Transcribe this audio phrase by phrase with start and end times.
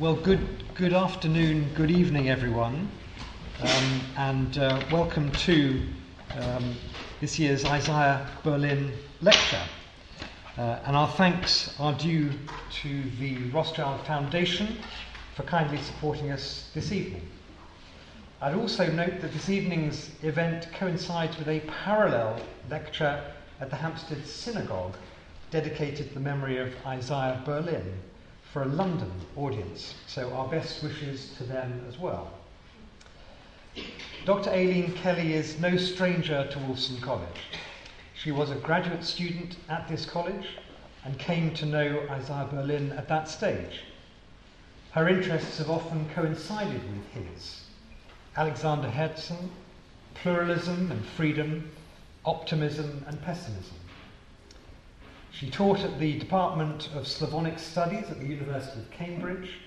[0.00, 2.88] Well, good, good afternoon, good evening, everyone,
[3.60, 5.82] um, and uh, welcome to
[6.38, 6.76] um,
[7.20, 9.60] this year's Isaiah Berlin lecture.
[10.56, 12.30] Uh, and our thanks are due
[12.82, 14.76] to the Rothschild Foundation
[15.34, 17.28] for kindly supporting us this evening.
[18.40, 22.40] I'd also note that this evening's event coincides with a parallel
[22.70, 23.20] lecture
[23.60, 24.94] at the Hampstead Synagogue
[25.50, 27.98] dedicated to the memory of Isaiah Berlin
[28.52, 32.32] for a London audience, so our best wishes to them as well.
[34.24, 34.50] Dr.
[34.50, 37.42] Aileen Kelly is no stranger to Wolfson College.
[38.14, 40.48] She was a graduate student at this college
[41.04, 43.84] and came to know Isaiah Berlin at that stage.
[44.90, 47.62] Her interests have often coincided with his.
[48.36, 49.50] Alexander Herzen,
[50.14, 51.70] pluralism and freedom,
[52.24, 53.77] optimism and pessimism.
[55.38, 59.60] She taught at the Department of Slavonic Studies at the University of Cambridge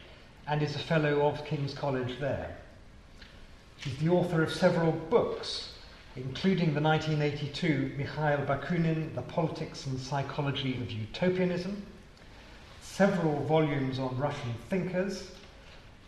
[0.45, 2.57] and is a Fellow of King's College there.
[3.77, 5.71] She's the author of several books,
[6.17, 11.81] including the 1982 Mikhail Bakunin, The Politics and Psychology of Utopianism,
[12.81, 15.31] several volumes on Russian thinkers,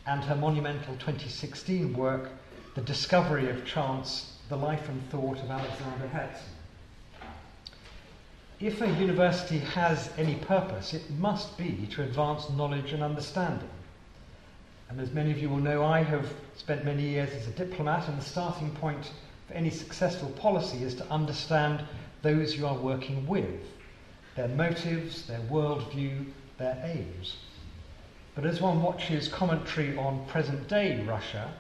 [0.06, 2.32] and her monumental 2016 work,
[2.76, 6.53] The Discovery of Chance, The Life and Thought of Alexander Herzen
[8.64, 13.70] if a university has any purpose, it must be to advance knowledge and understanding.
[14.90, 18.08] And as many of you will know, I have spent many years as a diplomat,
[18.08, 19.12] and the starting point
[19.50, 21.84] for any successful policy is to understand
[22.22, 23.60] those you are working with,
[24.38, 26.26] their motives, their worldview,
[26.58, 27.36] their aims.
[28.34, 31.54] But as one watches commentary on present day Russia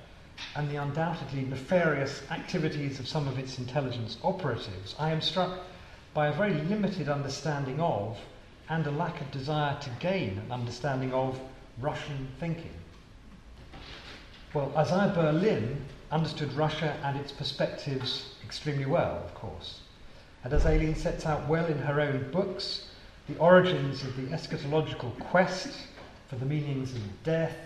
[0.55, 5.59] and the undoubtedly nefarious activities of some of its intelligence operatives, I am struck
[6.13, 8.17] by a very limited understanding of
[8.69, 11.39] and a lack of desire to gain an understanding of
[11.79, 12.73] Russian thinking.
[14.53, 19.79] Well, Isaiah Berlin understood Russia and its perspectives extremely well, of course.
[20.43, 22.89] And as Aileen sets out well in her own books,
[23.27, 25.75] the origins of the eschatological quest
[26.27, 27.57] for the meanings of death,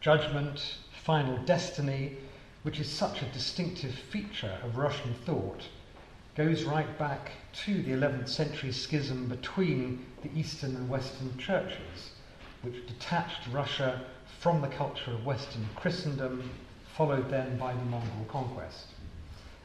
[0.00, 2.16] judgment, final destiny,
[2.62, 5.64] which is such a distinctive feature of Russian thought,
[6.34, 12.12] goes right back to the 11th century schism between the Eastern and Western churches,
[12.62, 14.02] which detached Russia
[14.38, 16.50] from the culture of Western Christendom,
[16.96, 18.86] followed then by the Mongol conquest.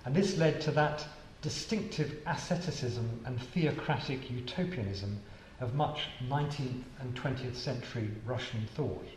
[0.05, 1.05] And this led to that
[1.41, 5.19] distinctive asceticism and theocratic utopianism
[5.59, 9.07] of much 19th and 20th century Russian thought.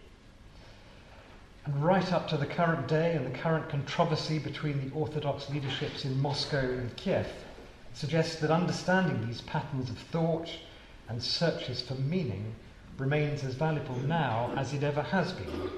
[1.64, 6.04] And right up to the current day and the current controversy between the Orthodox leaderships
[6.04, 7.26] in Moscow and Kiev,
[7.94, 10.48] suggests that understanding these patterns of thought
[11.08, 12.54] and searches for meaning
[12.98, 15.70] remains as valuable now as it ever has been,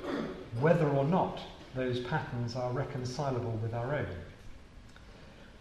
[0.61, 1.41] whether or not
[1.75, 4.07] those patterns are reconcilable with our own.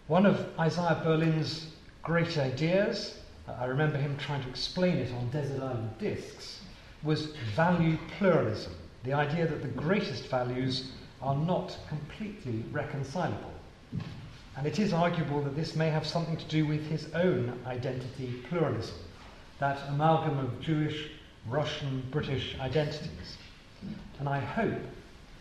[0.08, 1.68] One of Isaiah Berlin's
[2.02, 6.62] great ideas, I remember him trying to explain it on Desert Island Discs,
[7.04, 8.74] was value pluralism,
[9.04, 13.54] the idea that the greatest values are not completely reconcilable.
[14.58, 18.34] And it is arguable that this may have something to do with his own identity
[18.50, 18.96] pluralism,
[19.60, 21.10] that amalgam of Jewish,
[21.48, 23.38] Russian, British identities.
[24.20, 24.80] And I hope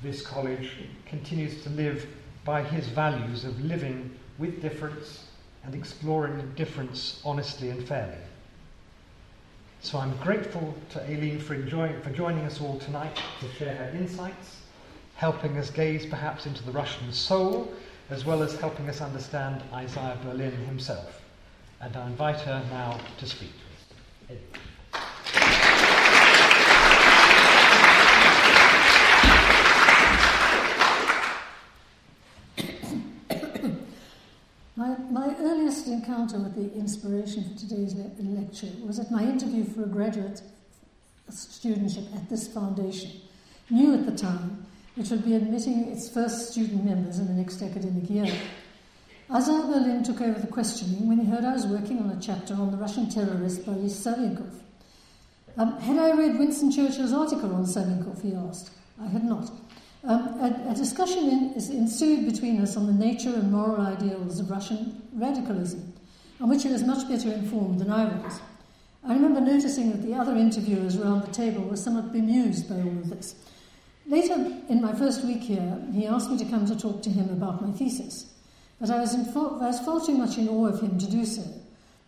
[0.03, 0.71] this college
[1.07, 2.07] continues to live
[2.45, 5.25] by his values of living with difference
[5.65, 8.15] and exploring difference honestly and fairly.
[9.81, 13.97] So I'm grateful to Aileen for, enjoying, for joining us all tonight to share her
[13.97, 14.57] insights,
[15.17, 17.73] helping us gaze perhaps into the Russian soul
[18.11, 21.23] as well as helping us understand Isaiah Berlin himself.
[21.81, 23.51] And I invite her now to speak
[24.29, 24.41] to us.
[34.77, 39.65] My, my earliest encounter with the inspiration for today's le- lecture was at my interview
[39.65, 40.41] for a graduate
[41.31, 43.11] studentship at this foundation.
[43.71, 44.67] New at the time,
[44.99, 48.27] which will be admitting its first student members in the next academic year.
[49.33, 52.55] Isaiah Berlin took over the questioning when he heard I was working on a chapter
[52.55, 54.53] on the Russian terrorist Boris Savinkov.
[55.57, 58.71] Um, had I read Winston Churchill's article on Savinkov, he asked.
[59.01, 59.51] I had not.
[60.03, 64.51] Um, a, a, discussion in, ensued between us on the nature and moral ideals of
[64.51, 65.93] Russian radicalism,
[66.41, 68.41] on which he was much better informed than I was.
[69.05, 72.99] I remember noticing that the other interviewers around the table were somewhat bemused by all
[72.99, 73.37] of this.
[74.09, 77.29] Later, in my first week here, he asked me to come to talk to him
[77.29, 78.33] about my thesis,
[78.81, 81.43] but I was, I was far too much in awe of him to do so,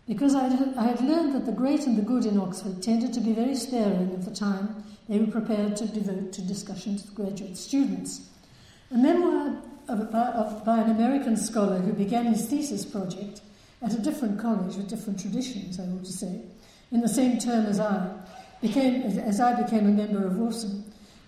[0.07, 3.13] because I had, I had learned that the great and the good in Oxford tended
[3.13, 7.13] to be very sparing of the time they were prepared to devote to discussions with
[7.13, 8.29] graduate students.
[8.89, 13.41] A memoir of, of, by an American scholar who began his thesis project
[13.83, 16.41] at a different college with different traditions, I ought to say,
[16.91, 18.11] in the same term as I,
[18.59, 20.81] became, as I became a member of Wolfson,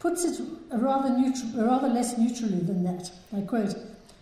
[0.03, 0.37] puts it
[0.69, 3.09] rather, neutral, rather less neutrally than that.
[3.35, 3.73] I quote,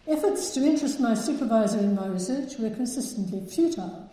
[0.07, 4.07] Efforts to interest my supervisor in my research were consistently futile.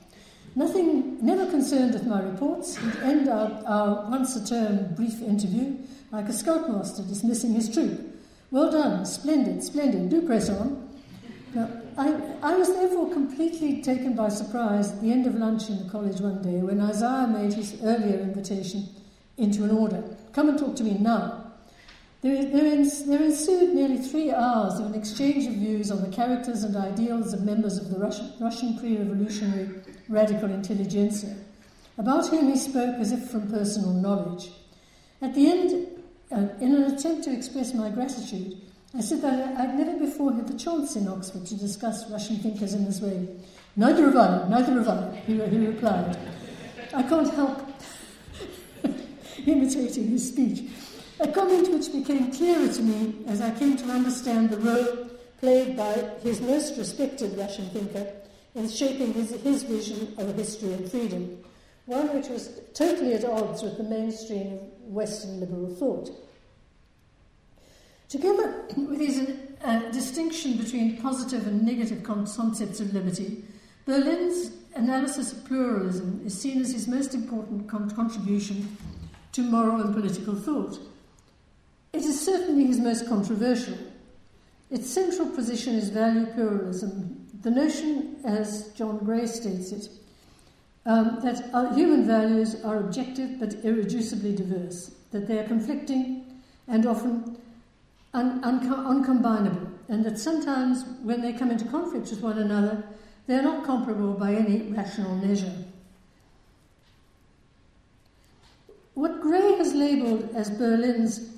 [0.56, 5.76] Nothing, never concerned with my reports, he'd end our, our once a term brief interview
[6.10, 8.16] like a scoutmaster dismissing his troop.
[8.50, 10.88] Well done, splendid, splendid, do press on.
[11.54, 11.68] Now,
[11.98, 15.90] I, I was therefore completely taken by surprise at the end of lunch in the
[15.90, 18.88] college one day when Isaiah made his earlier invitation
[19.36, 20.02] into an order.
[20.32, 21.44] Come and talk to me now.
[22.20, 26.64] There, there, there ensued nearly three hours of an exchange of views on the characters
[26.64, 29.68] and ideals of members of the Russian, Russian pre revolutionary
[30.08, 31.36] radical intelligentsia,
[31.96, 34.50] about whom he spoke as if from personal knowledge.
[35.22, 35.86] At the end,
[36.32, 38.62] uh, in an attempt to express my gratitude,
[38.96, 42.74] I said that I'd never before had the chance in Oxford to discuss Russian thinkers
[42.74, 43.28] in this way.
[43.76, 46.18] Neither have I, neither have I, he, he replied.
[46.92, 47.62] I can't help
[49.46, 50.62] imitating his speech.
[51.20, 55.08] A comment which became clearer to me as I came to understand the role
[55.40, 55.92] played by
[56.22, 58.06] his most respected Russian thinker
[58.54, 61.38] in shaping his, his vision of a history of freedom,
[61.86, 66.08] one which was totally at odds with the mainstream of Western liberal thought.
[68.08, 69.28] Together with his
[69.64, 73.42] uh, distinction between positive and negative concepts of liberty,
[73.86, 78.76] Berlin's analysis of pluralism is seen as his most important con- contribution
[79.32, 80.78] to moral and political thought.
[81.92, 83.78] It is certainly his most controversial.
[84.70, 89.88] Its central position is value pluralism, the notion, as John Gray states it,
[90.84, 97.38] um, that human values are objective but irreducibly diverse, that they are conflicting and often
[98.12, 102.84] un- un- uncombinable, and that sometimes when they come into conflict with one another,
[103.26, 105.52] they are not comparable by any rational measure.
[108.94, 111.37] What Gray has labelled as Berlin's,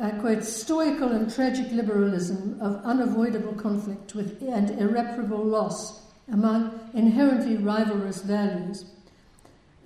[0.00, 6.02] uh, quote, stoical and tragic liberalism of unavoidable conflict with, and irreparable loss
[6.32, 8.84] among inherently rivalrous values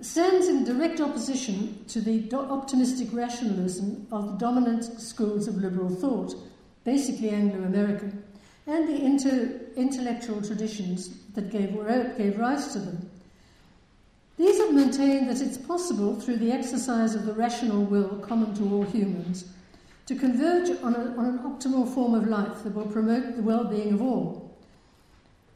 [0.01, 5.89] stands in direct opposition to the do- optimistic rationalism of the dominant schools of liberal
[5.89, 6.33] thought,
[6.85, 8.23] basically Anglo American,
[8.65, 11.71] and the inter- intellectual traditions that gave,
[12.17, 13.09] gave rise to them.
[14.37, 18.73] These have maintained that it's possible, through the exercise of the rational will common to
[18.73, 19.51] all humans,
[20.09, 23.63] to converge on, a, on an optimal form of life that will promote the well
[23.63, 24.57] being of all.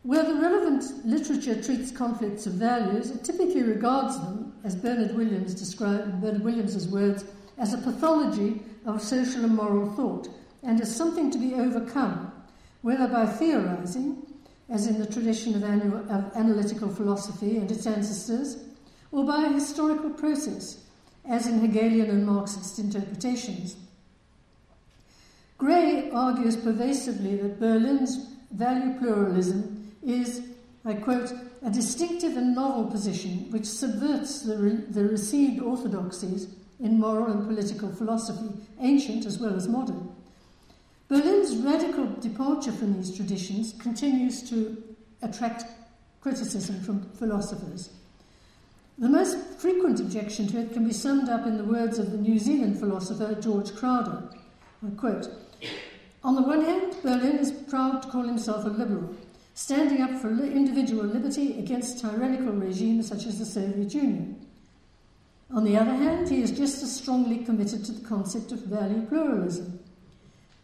[0.03, 5.55] Where the relevant literature treats conflicts of values, it typically regards them, as Bernard Williams
[5.55, 7.25] described in Bernard Williams's words,
[7.57, 10.29] as a pathology of social and moral thought,
[10.61, 12.31] and as something to be overcome,
[12.83, 14.21] whether by theorizing,
[14.69, 15.63] as in the tradition of,
[16.11, 18.63] of analytical philosophy and its ancestors,
[19.11, 20.83] or by a historical process,
[21.27, 23.77] as in Hegelian and Marxist interpretations.
[25.63, 30.41] Gray argues pervasively that Berlin's value pluralism is,
[30.83, 31.31] I quote,
[31.65, 37.47] a distinctive and novel position which subverts the, re- the received orthodoxies in moral and
[37.47, 38.49] political philosophy,
[38.81, 40.13] ancient as well as modern.
[41.07, 44.83] Berlin's radical departure from these traditions continues to
[45.21, 45.63] attract
[46.19, 47.89] criticism from philosophers.
[48.97, 52.17] The most frequent objection to it can be summed up in the words of the
[52.17, 54.23] New Zealand philosopher George Crowder.
[54.85, 55.29] I quote
[56.23, 59.15] On the one hand, Berlin is proud to call himself a liberal
[59.53, 64.45] standing up for individual liberty against tyrannical regimes such as the Soviet Union.
[65.51, 69.05] On the other hand, he is just as strongly committed to the concept of value
[69.05, 69.79] pluralism.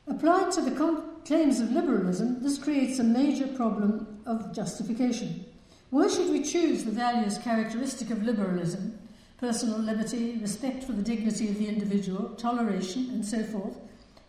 [0.07, 5.45] Applied to the claims of liberalism, this creates a major problem of justification.
[5.91, 8.97] Why should we choose the values characteristic of liberalism
[9.39, 13.77] personal liberty, respect for the dignity of the individual, toleration, and so forth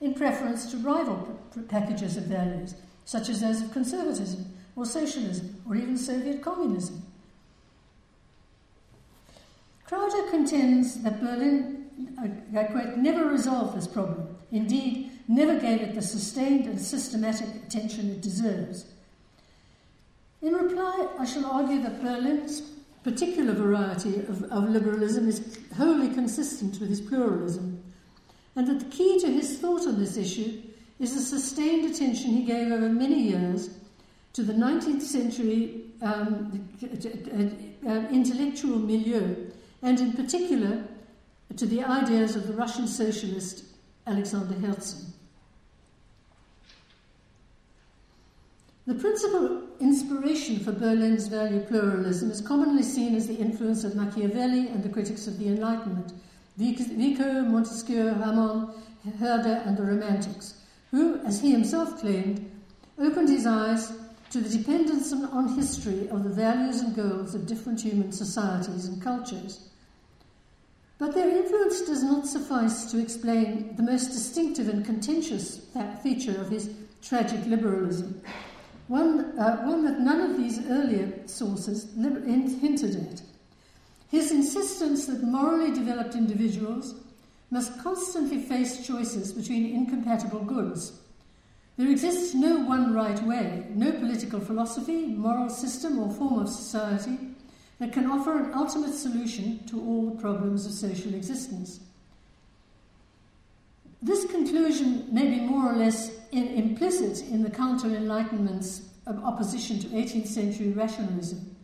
[0.01, 1.39] in preference to rival
[1.69, 2.75] packages of values?
[3.11, 7.03] such as those of conservatism or socialism or even Soviet communism.
[9.85, 11.91] Crowder contends that Berlin,
[12.23, 17.49] uh, I quote, never resolved this problem, indeed, never gave it the sustained and systematic
[17.67, 18.87] attention it deserves.
[20.41, 22.63] In reply, I shall argue that Berlin's
[23.03, 27.83] particular variety of, of liberalism is wholly consistent with his pluralism,
[28.57, 30.61] and that the key to his thought on this issue
[30.99, 33.71] is the sustained attention he gave over many years
[34.33, 36.69] to the 19th century um,
[37.87, 39.35] uh, intellectual milieu,
[39.83, 40.85] and in particular
[41.57, 43.65] to the ideas of the Russian socialist
[44.07, 45.13] Alexander Herzen.
[48.87, 54.69] The principal inspiration for Berlin's value pluralism is commonly seen as the influence of Machiavelli
[54.69, 56.13] and the critics of the Enlightenment,
[56.61, 58.69] Vico, Montesquieu, Hamann,
[59.19, 62.51] Herder, and the Romantics, who, as he himself claimed,
[62.99, 63.91] opened his eyes
[64.29, 69.01] to the dependence on history of the values and goals of different human societies and
[69.03, 69.71] cultures.
[70.99, 75.63] But their influence does not suffice to explain the most distinctive and contentious
[76.03, 76.69] feature of his
[77.01, 78.21] tragic liberalism,
[78.89, 83.23] one, uh, one that none of these earlier sources hinted at.
[84.11, 86.95] His insistence that morally developed individuals
[87.51, 90.93] must constantly face choices between incompatible goods.
[91.77, 97.19] There exists no one right way, no political philosophy, moral system, or form of society
[97.79, 101.81] that can offer an ultimate solution to all the problems of social existence.
[104.03, 109.87] This conclusion may be more or less in, implicit in the counter Enlightenment's opposition to
[109.89, 111.57] 18th century rationalism,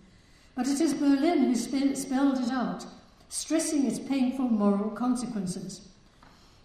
[0.57, 2.85] but it is Berlin who spelled it out,
[3.29, 5.89] stressing its painful moral consequences.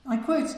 [0.07, 0.55] I quote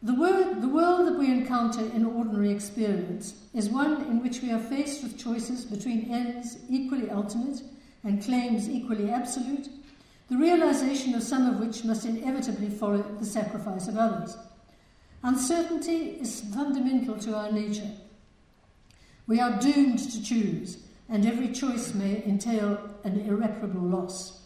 [0.00, 4.60] the, the world that we encounter in ordinary experience is one in which we are
[4.60, 7.62] faced with choices between ends equally ultimate
[8.04, 9.68] and claims equally absolute,
[10.30, 14.36] the realization of some of which must inevitably follow the sacrifice of others.
[15.24, 17.90] Uncertainty is fundamental to our nature.
[19.26, 24.42] We are doomed to choose, and every choice may entail an irreparable loss.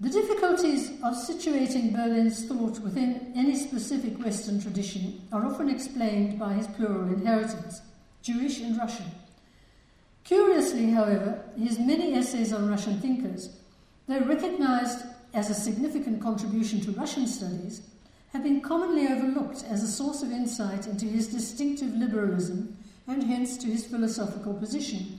[0.00, 6.52] The difficulties of situating Berlin's thought within any specific Western tradition are often explained by
[6.52, 7.80] his plural inheritance,
[8.22, 9.06] Jewish and Russian.
[10.22, 13.48] Curiously, however, his many essays on Russian thinkers,
[14.06, 17.80] though recognized as a significant contribution to Russian studies,
[18.32, 22.77] have been commonly overlooked as a source of insight into his distinctive liberalism
[23.08, 25.18] and hence to his philosophical position.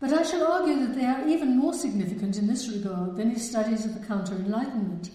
[0.00, 3.48] But I shall argue that they are even more significant in this regard than his
[3.48, 5.10] studies of the Counter Enlightenment.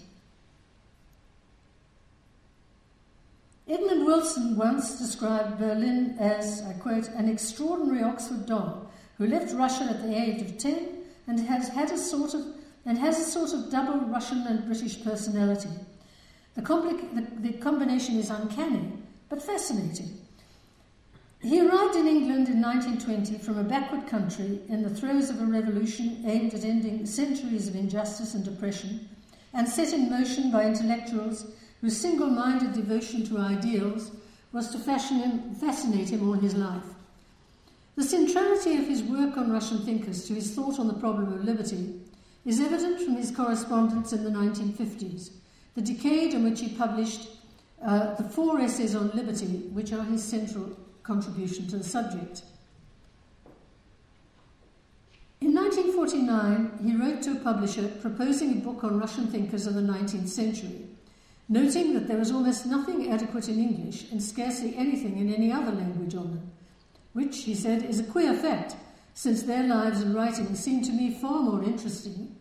[3.68, 9.84] Edmund Wilson once described Berlin as, I quote, an extraordinary Oxford don who left Russia
[9.84, 10.90] at the age of 10
[11.28, 12.46] and has had a sort of
[12.86, 15.70] and has a sort of double Russian and British personality.
[16.56, 18.94] The, compli- the, the combination is uncanny,
[19.28, 20.18] but fascinating.
[21.42, 25.46] He arrived in England in 1920 from a backward country in the throes of a
[25.46, 29.08] revolution aimed at ending centuries of injustice and oppression,
[29.54, 31.46] and set in motion by intellectuals
[31.80, 34.12] whose single minded devotion to ideals
[34.52, 36.84] was to him, fascinate him all his life.
[37.96, 41.46] The centrality of his work on Russian thinkers to his thought on the problem of
[41.46, 42.02] liberty
[42.46, 45.32] is evident from his correspondence in the 1950s,
[45.76, 47.30] the decade in which he published
[47.82, 52.44] uh, the four essays on liberty, which are his central contribution to the subject.
[55.42, 59.82] In 1949, he wrote to a publisher proposing a book on Russian thinkers of the
[59.82, 60.90] 19th century
[61.50, 65.72] noting that there was almost nothing adequate in English and scarcely anything in any other
[65.72, 66.52] language on them,
[67.14, 68.76] which, he said, is a queer fact,
[69.16, 72.36] since their lives and writings seem to me far more interesting,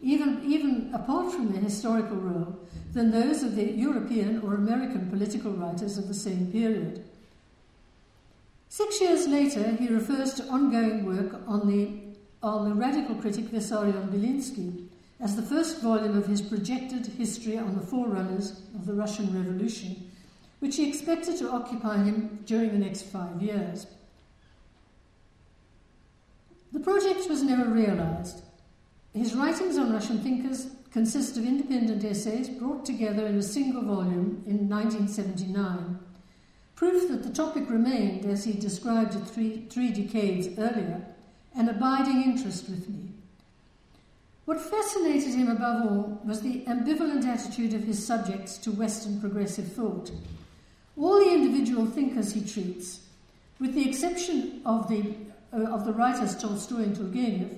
[0.00, 2.58] even, even apart from their historical role,
[2.94, 7.04] than those of the European or American political writers of the same period.
[8.74, 11.90] Six years later, he refers to ongoing work on the,
[12.42, 14.88] on the radical critic Vissarion Belinsky,
[15.20, 20.10] as the first volume of his projected history on the forerunners of the Russian Revolution,
[20.58, 23.86] which he expected to occupy him during the next five years.
[26.72, 28.42] The project was never realized.
[29.14, 34.42] His writings on Russian thinkers consist of independent essays brought together in a single volume
[34.48, 36.00] in 1979,
[36.74, 41.04] proof that the topic remained, as he described it three, three decades earlier,
[41.54, 43.10] an abiding interest with me.
[44.44, 49.72] What fascinated him above all was the ambivalent attitude of his subjects to Western progressive
[49.72, 50.10] thought.
[50.98, 53.00] All the individual thinkers he treats,
[53.58, 55.14] with the exception of the,
[55.52, 57.56] uh, of the writers Tolstoy and Turgenev,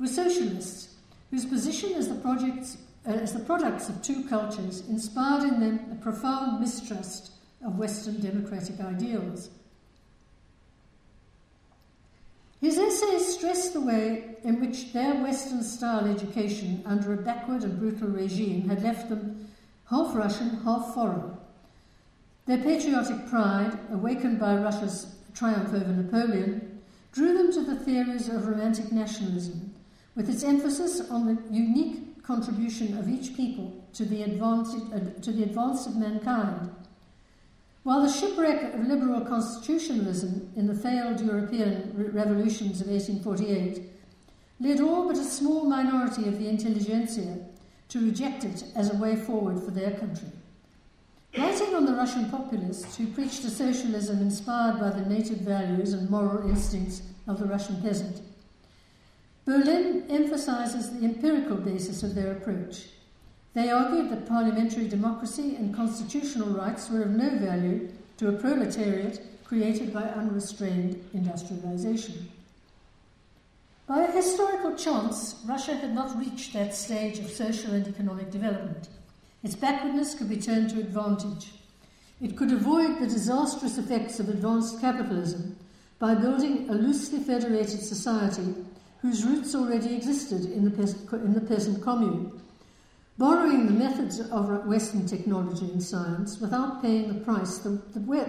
[0.00, 0.94] were socialists
[1.30, 5.80] whose position as the, projects, uh, as the products of two cultures inspired in them
[5.92, 7.30] a profound mistrust
[7.64, 9.50] of Western democratic ideals.
[12.60, 17.78] His essays stress the way in which their Western style education under a backward and
[17.78, 19.48] brutal regime had left them
[19.90, 21.36] half Russian, half foreign.
[22.46, 26.80] Their patriotic pride, awakened by Russia's triumph over Napoleon,
[27.12, 29.74] drew them to the theories of romantic nationalism,
[30.14, 34.74] with its emphasis on the unique contribution of each people to the advance,
[35.22, 36.70] to the advance of mankind.
[37.84, 43.82] While the shipwreck of liberal constitutionalism in the failed European re- revolutions of 1848
[44.58, 47.40] led all but a small minority of the intelligentsia
[47.90, 50.28] to reject it as a way forward for their country.
[51.36, 56.08] Writing on the Russian populists who preached a socialism inspired by the native values and
[56.08, 58.22] moral instincts of the Russian peasant,
[59.44, 62.86] Berlin emphasizes the empirical basis of their approach.
[63.54, 69.20] They argued that parliamentary democracy and constitutional rights were of no value to a proletariat
[69.44, 72.28] created by unrestrained industrialization.
[73.86, 78.88] By a historical chance, Russia had not reached that stage of social and economic development.
[79.42, 81.52] Its backwardness could be turned to advantage.
[82.20, 85.56] It could avoid the disastrous effects of advanced capitalism
[85.98, 88.54] by building a loosely federated society
[89.02, 92.33] whose roots already existed in the, peasant, in the peasant commune,
[93.16, 97.80] borrowing the methods of Western technology and science without paying the price the,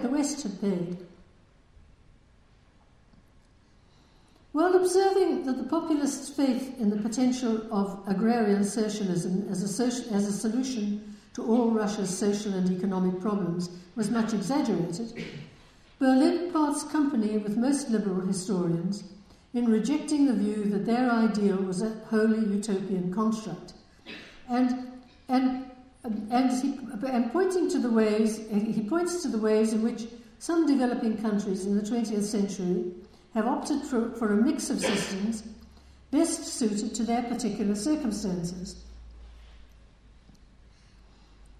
[0.08, 0.98] West had paid.
[4.52, 10.14] While observing that the populists' faith in the potential of agrarian socialism as a, social,
[10.14, 15.24] as a solution to all Russia's social and economic problems was much exaggerated,
[15.98, 19.04] Berlin parts company with most liberal historians
[19.52, 23.72] in rejecting the view that their ideal was a wholly utopian construct.
[24.48, 24.92] And,
[25.28, 25.70] and,
[26.30, 30.06] and, he, and pointing to the ways, he points to the ways in which
[30.38, 32.92] some developing countries in the 20th century
[33.34, 35.42] have opted for, for a mix of systems
[36.10, 38.82] best suited to their particular circumstances.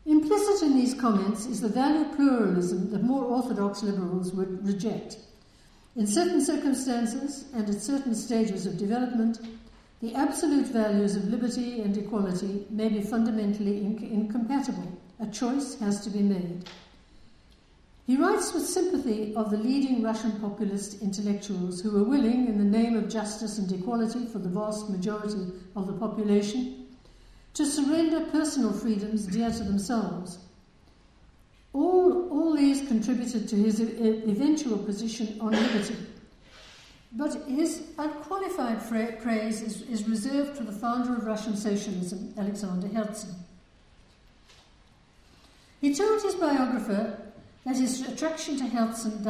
[0.07, 5.19] Implicit in these comments is the value pluralism that more orthodox liberals would reject.
[5.97, 9.41] In certain circumstances and at certain stages of development,
[10.03, 15.01] the absolute values of liberty and equality may be fundamentally inc- incompatible.
[15.21, 16.69] A choice has to be made.
[18.07, 22.79] He writes with sympathy of the leading Russian populist intellectuals who were willing, in the
[22.79, 26.87] name of justice and equality for the vast majority of the population,
[27.55, 30.39] to surrender personal freedoms dear to themselves.
[31.73, 35.97] All, all these contributed to his eventual position on liberty.
[37.13, 42.89] But his unqualified fra- praise is, is reserved to the founder of Russian socialism, Alexander
[42.89, 43.35] Herzen.
[45.81, 47.19] He told his biographer
[47.65, 49.23] that his attraction to Herzen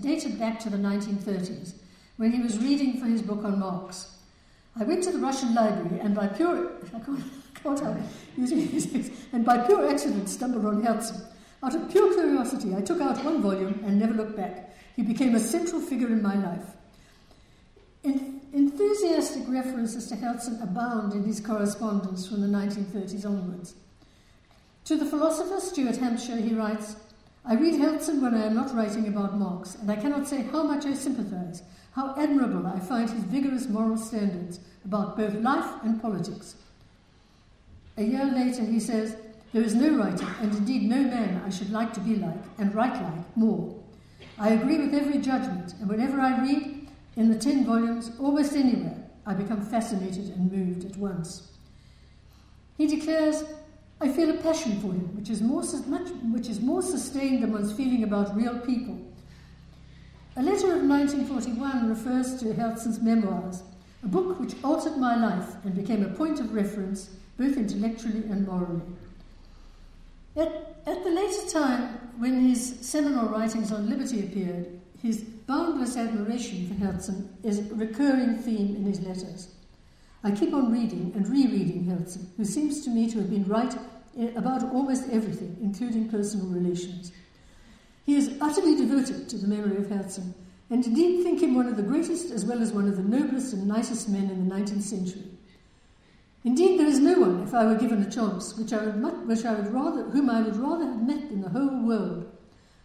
[0.00, 1.74] dated back to the 1930s,
[2.16, 4.16] when he was reading for his book on Marx.
[4.78, 7.24] I went to the Russian library and by pure I can't,
[7.62, 8.02] can't
[8.36, 11.22] using and by pure accident stumbled on Herzen.
[11.62, 14.74] Out of pure curiosity, I took out one volume and never looked back.
[14.96, 16.66] He became a central figure in my life.
[18.04, 23.74] Enthusiastic references to Herzen abound in his correspondence from the 1930s onwards.
[24.86, 26.96] To the philosopher Stuart Hampshire, he writes,
[27.44, 30.64] I read Herzen when I am not writing about Marx, and I cannot say how
[30.64, 31.62] much I sympathize,
[31.92, 36.56] how admirable I find his vigorous moral standards about both life and politics.
[37.96, 39.16] A year later, he says,
[39.52, 42.74] There is no writer, and indeed no man I should like to be like, and
[42.74, 43.74] write like, more.
[44.38, 46.81] I agree with every judgment, and whenever I read,
[47.16, 48.96] in the ten volumes, almost anywhere,
[49.26, 51.52] I become fascinated and moved at once.
[52.76, 53.44] He declares,
[54.00, 57.52] I feel a passion for him, which is more, much, which is more sustained than
[57.52, 58.98] one's feeling about real people.
[60.36, 63.62] A letter of 1941 refers to Herzen's memoirs,
[64.02, 68.46] a book which altered my life and became a point of reference both intellectually and
[68.46, 68.80] morally.
[70.36, 76.68] At, at the later time, when his seminal writings on liberty appeared, his boundless admiration
[76.68, 79.48] for Herzen is a recurring theme in his letters.
[80.22, 83.76] I keep on reading and rereading Herzen, who seems to me to have been right
[84.36, 87.10] about almost everything, including personal relations.
[88.06, 90.34] He is utterly devoted to the memory of Herzen,
[90.70, 93.52] and indeed think him one of the greatest as well as one of the noblest
[93.52, 95.24] and nicest men in the 19th century.
[96.44, 99.14] Indeed, there is no one, if I were given a chance, which I would, much,
[99.26, 102.26] which I would rather, whom I would rather have met in the whole world.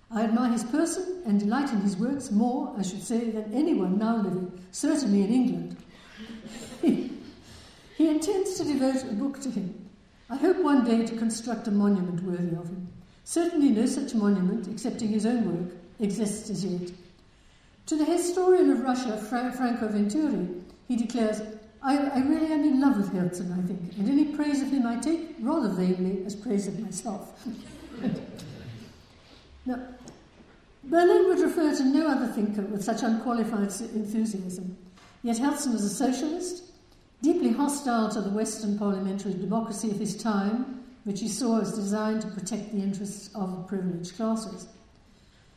[0.09, 3.97] I admire his person and delight in his works more, I should say, than anyone
[3.97, 5.77] now living, certainly in England.
[6.81, 9.87] he intends to devote a book to him,
[10.29, 12.87] I hope one day to construct a monument worthy of him.
[13.23, 16.91] Certainly no such monument, excepting his own work, exists as yet.
[17.87, 20.47] To the historian of Russia, Fra- Franco Venturi,
[20.87, 21.41] he declares,
[21.81, 24.85] I, I, really am in love with Herzen, I think, and any praise of him
[24.85, 27.47] I take rather vainly as praise of myself.
[29.65, 29.79] now,
[30.89, 34.77] Berlin would refer to no other thinker with such unqualified enthusiasm.
[35.21, 36.67] Yet Herzen was a socialist,
[37.21, 42.21] Deeply hostile to the Western parliamentary democracy of his time, which he saw as designed
[42.21, 44.67] to protect the interests of privileged classes.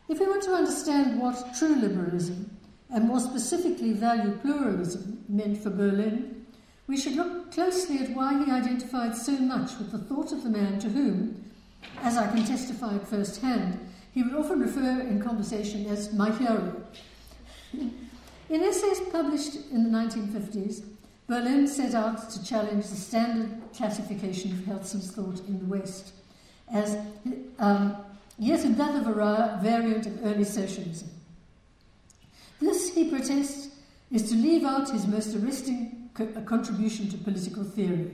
[0.09, 2.57] If we want to understand what true liberalism,
[2.89, 6.47] and more specifically value pluralism, meant for Berlin,
[6.87, 10.49] we should look closely at why he identified so much with the thought of the
[10.49, 11.45] man to whom,
[12.03, 13.79] as I can testify at first hand,
[14.13, 16.83] he would often refer in conversation as my hero.
[17.73, 20.85] In essays published in the 1950s,
[21.29, 26.13] Berlin set out to challenge the standard classification of Herzen's thought in the West
[26.73, 26.97] as
[27.59, 27.97] um,
[28.39, 29.13] yet another
[29.63, 31.09] variant of early socialism.
[32.61, 33.69] This, he protests,
[34.11, 38.11] is to leave out his most arresting co- contribution to political theory.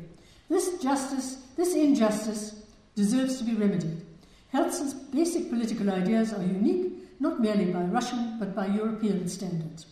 [0.49, 2.63] This justice, this injustice,
[2.95, 4.06] deserves to be remedied.
[4.53, 9.87] Herzen's basic political ideas are unique, not merely by Russian, but by European standards.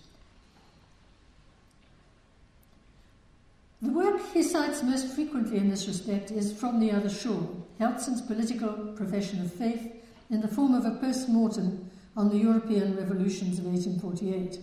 [3.83, 8.23] The work he cites most frequently in this respect is From the Other Shore, Herzen's
[8.23, 9.93] political profession of faith
[10.31, 14.59] in the form of a post mortem on the European revolutions of 1848.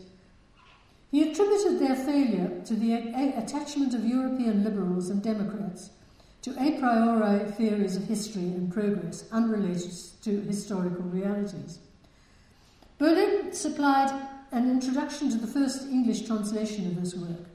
[1.12, 2.94] He attributed their failure to the
[3.38, 5.90] attachment of European liberals and Democrats
[6.42, 9.92] to a priori theories of history and progress unrelated
[10.24, 11.80] to historical realities.
[12.98, 14.12] Berlin supplied
[14.52, 17.48] an introduction to the first English translation of this work,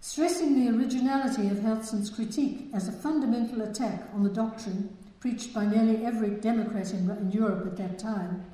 [0.00, 5.64] stressing the originality of Herzen's critique as a fundamental attack on the doctrine preached by
[5.64, 8.44] nearly every Democrat in, in Europe at that time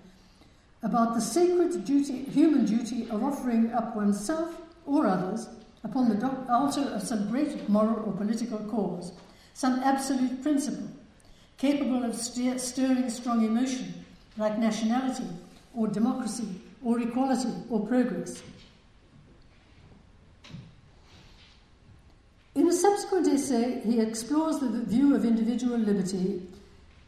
[0.83, 5.49] about the sacred duty, human duty of offering up oneself or others
[5.85, 9.13] upon the altar of some great moral or political cause,
[9.61, 10.89] some absolute principle
[11.59, 13.93] capable of stirring strong emotion,
[14.39, 15.27] like nationality
[15.77, 16.49] or democracy
[16.83, 18.43] or equality or progress.
[22.55, 26.41] In a subsequent essay, he explores the view of individual liberty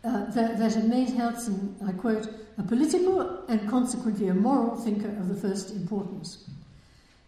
[0.04, 5.08] uh, that, that had made Herzen, I quote, a political and consequently a moral thinker
[5.08, 6.50] of the first importance.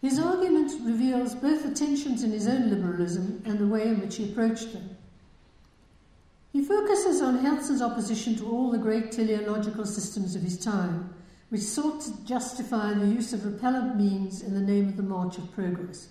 [0.03, 4.17] His argument reveals both the tensions in his own liberalism and the way in which
[4.17, 4.94] he approached them.
[6.55, 11.13] He focuses on Herzen's opposition to all the great teleological systems of his time,
[11.49, 15.37] which sought to justify the use of repellent means in the name of the march
[15.37, 16.07] of progress.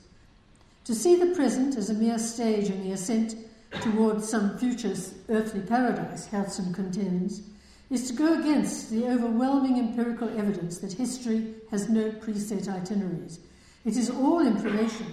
[0.85, 3.37] To see the present as a mere stage in the ascent
[3.81, 4.93] towards some future
[5.31, 7.41] earthly paradise, Herzen contends,
[7.89, 13.39] is to go against the overwhelming empirical evidence that history has no preset itineraries.
[13.87, 15.07] It is all improvisation,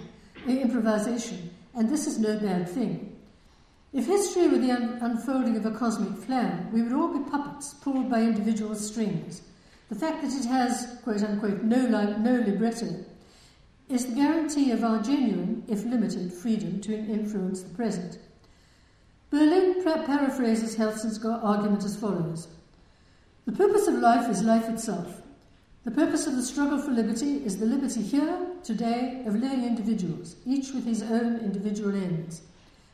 [0.46, 3.11] improvisation, and this is no bad thing.
[3.92, 7.74] If history were the un- unfolding of a cosmic plan, we would all be puppets
[7.74, 9.42] pulled by individual strings.
[9.90, 13.04] The fact that it has, quote unquote, no, li- no libretto
[13.90, 18.18] is the guarantee of our genuine, if limited, freedom to influence the present.
[19.28, 22.48] Berlin paraphrases Herzen's argument as follows
[23.44, 25.20] The purpose of life is life itself.
[25.84, 30.36] The purpose of the struggle for liberty is the liberty here, today, of lay individuals,
[30.46, 32.42] each with his own individual ends,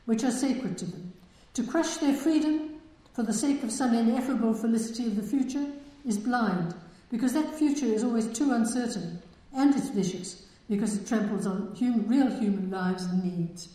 [0.09, 1.13] which are sacred to them.
[1.53, 2.81] To crush their freedom
[3.13, 5.67] for the sake of some ineffable felicity of the future
[6.07, 6.75] is blind,
[7.11, 9.21] because that future is always too uncertain,
[9.55, 13.69] and it's vicious, because it tramples on human, real human lives and needs.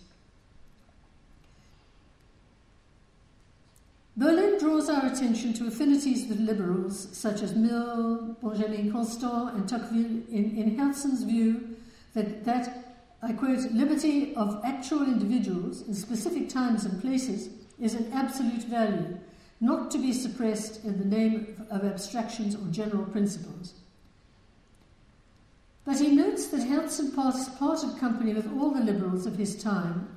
[4.17, 10.23] Berlin draws our attention to affinities with liberals such as Mill, Benjamin Constant, and Tocqueville
[10.31, 11.75] in, in Herzen's view
[12.15, 12.82] that, that,
[13.25, 19.17] I quote, liberty of actual individuals in specific times and places is an absolute value,
[19.61, 23.75] not to be suppressed in the name of abstractions or general principles.
[25.85, 30.09] But he notes that Herzen parted company with all the liberals of his time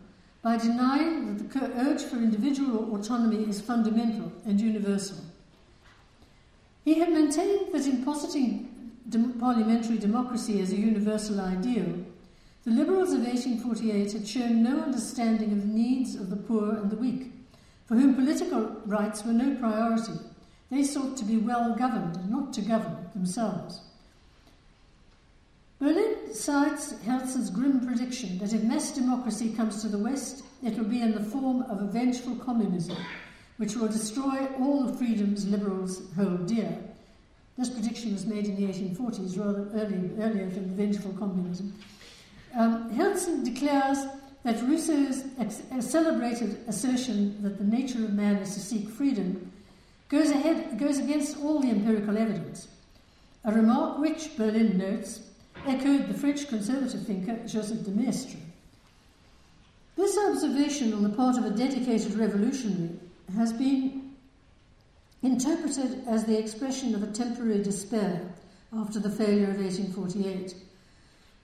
[0.43, 5.19] by denying that the urge for individual autonomy is fundamental and universal.
[6.85, 8.93] He had maintained that in positing
[9.39, 12.05] parliamentary democracy as a universal ideal,
[12.67, 16.91] the liberals of 1848 had shown no understanding of the needs of the poor and
[16.91, 17.31] the weak,
[17.87, 20.19] for whom political rights were no priority.
[20.69, 23.83] They sought to be well governed, not to govern themselves.
[25.79, 30.87] Berlin cites Herzen's grim prediction that if mass democracy comes to the West, it will
[30.87, 32.97] be in the form of a vengeful communism,
[33.59, 36.77] which will destroy all the freedoms liberals hold dear.
[37.57, 41.73] This prediction was made in the 1840s, rather early, earlier than the vengeful communism.
[42.57, 43.99] Um, Herzen declares
[44.43, 49.53] that Rousseau's ex- celebrated assertion that the nature of man is to seek freedom
[50.09, 52.69] goes, ahead, goes against all the empirical evidence.
[53.45, 55.21] A remark which, Berlin notes,
[55.67, 58.39] echoed the French conservative thinker Joseph de Maistre.
[59.97, 62.91] This observation on the part of a dedicated revolutionary
[63.35, 64.15] has been
[65.23, 68.23] interpreted as the expression of a temporary despair
[68.73, 70.55] after the failure of 1848.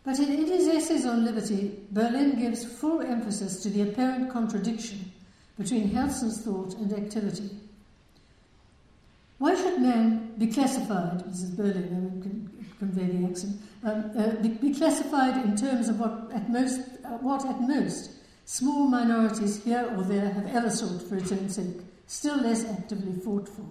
[0.05, 5.13] But in, his essays on liberty, Berlin gives full emphasis to the apparent contradiction
[5.59, 7.51] between Herzen's thought and activity.
[9.39, 14.41] Why should man be classified, this is Berlin, I will convey the accent, um, uh,
[14.41, 18.11] be, be, classified in terms of what at most, uh, what at most
[18.45, 23.13] small minorities here or there have ever sought for its own sake, still less actively
[23.21, 23.67] fought for.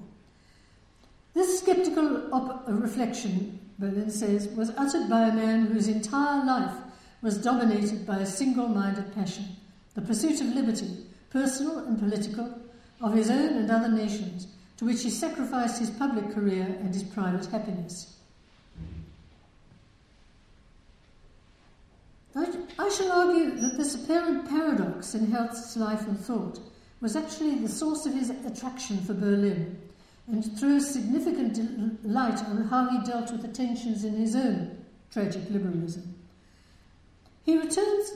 [1.33, 6.77] This skeptical op- reflection, Berlin says, was uttered by a man whose entire life
[7.23, 9.45] was dominated by a single minded passion
[9.95, 10.87] the pursuit of liberty,
[11.31, 12.57] personal and political,
[13.01, 17.03] of his own and other nations, to which he sacrificed his public career and his
[17.03, 18.15] private happiness.
[22.33, 26.59] I shall argue that this apparent paradox in Herzen's life and thought
[27.01, 29.77] was actually the source of his attraction for Berlin
[30.27, 34.77] and throws significant light on how he dealt with the tensions in his own
[35.11, 36.15] tragic liberalism.
[37.43, 38.13] He returns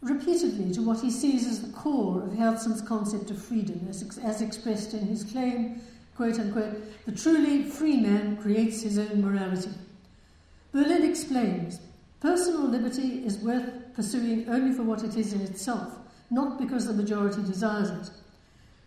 [0.00, 4.42] repeatedly to what he sees as the core of Herzen's concept of freedom, as, as
[4.42, 5.80] expressed in his claim,
[6.16, 9.70] quote unquote, the truly free man creates his own morality.
[10.72, 11.80] Berlin explains
[12.20, 15.98] personal liberty is worth pursuing only for what it is in itself,
[16.30, 18.10] not because the majority desires it.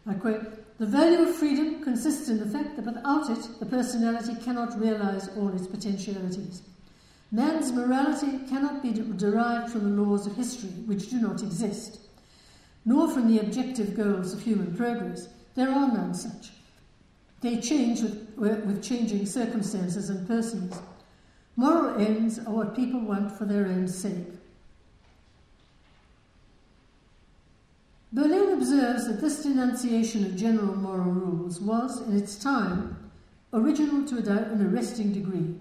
[0.08, 4.36] I quote, the value of freedom consists in the fact that without it, the personality
[4.44, 6.64] cannot realize all its potentialities.
[7.32, 12.00] Man's morality cannot be derived from the laws of history, which do not exist,
[12.84, 15.30] nor from the objective goals of human progress.
[15.56, 16.52] There are none such.
[17.42, 20.76] They change with, with changing circumstances and persons.
[21.56, 24.28] Moral ends are what people want for their own sake.
[28.16, 32.96] Berlin observes that this denunciation of general moral rules was, in its time,
[33.52, 35.54] original to an arresting degree.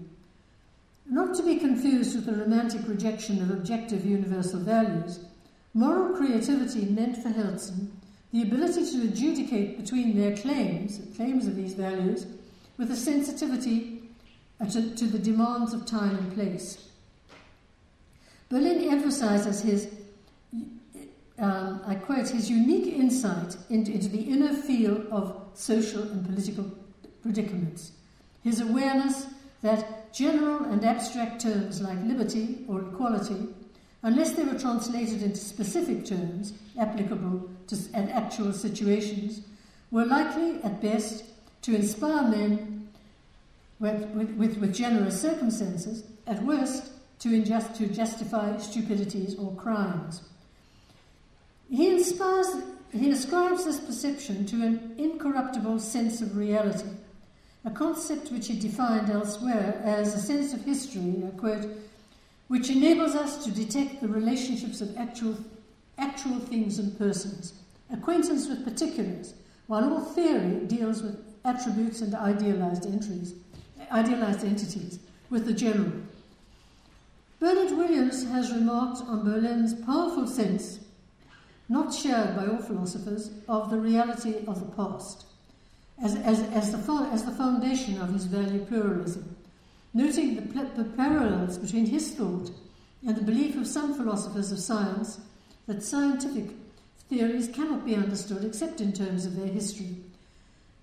[1.05, 5.19] Not to be confused with the romantic rejection of objective universal values,
[5.73, 7.91] moral creativity meant for Herzen
[8.31, 12.25] the ability to adjudicate between their claims, claims of these values,
[12.77, 14.01] with a sensitivity
[14.61, 16.87] uh, to, to the demands of time and place.
[18.47, 19.94] Berlin emphasizes his
[21.39, 26.65] um, I quote, his unique insight into, into the inner feel of social and political
[27.21, 27.91] predicaments,
[28.43, 29.27] his awareness
[29.61, 33.47] that general and abstract terms like liberty or equality,
[34.03, 39.41] unless they were translated into specific terms applicable to and actual situations,
[39.91, 41.25] were likely at best
[41.63, 42.87] to inspire men
[43.79, 50.21] with, with, with generous circumstances, at worst to, to justify stupidities or crimes.
[51.69, 52.47] He inspires,
[52.91, 56.89] he ascribes this perception to an incorruptible sense of reality,
[57.63, 61.65] a concept which he defined elsewhere as a sense of history, quote,
[62.47, 65.35] which enables us to detect the relationships of actual,
[65.97, 67.53] actual things and persons,
[67.91, 69.33] acquaintance with particulars,
[69.65, 73.33] while all theory deals with attributes and idealized entries,
[73.91, 74.99] idealized entities,
[75.31, 75.91] with the general.
[77.39, 80.79] Bernard Williams has remarked on Berlin's powerful sense
[81.67, 85.25] not shared by all philosophers, of the reality of the past
[86.03, 89.35] as, as, as, the, as the foundation of his value pluralism,
[89.93, 92.51] noting the, the parallels between his thought
[93.05, 95.19] and the belief of some philosophers of science
[95.67, 96.51] that scientific
[97.09, 99.95] theories cannot be understood except in terms of their history.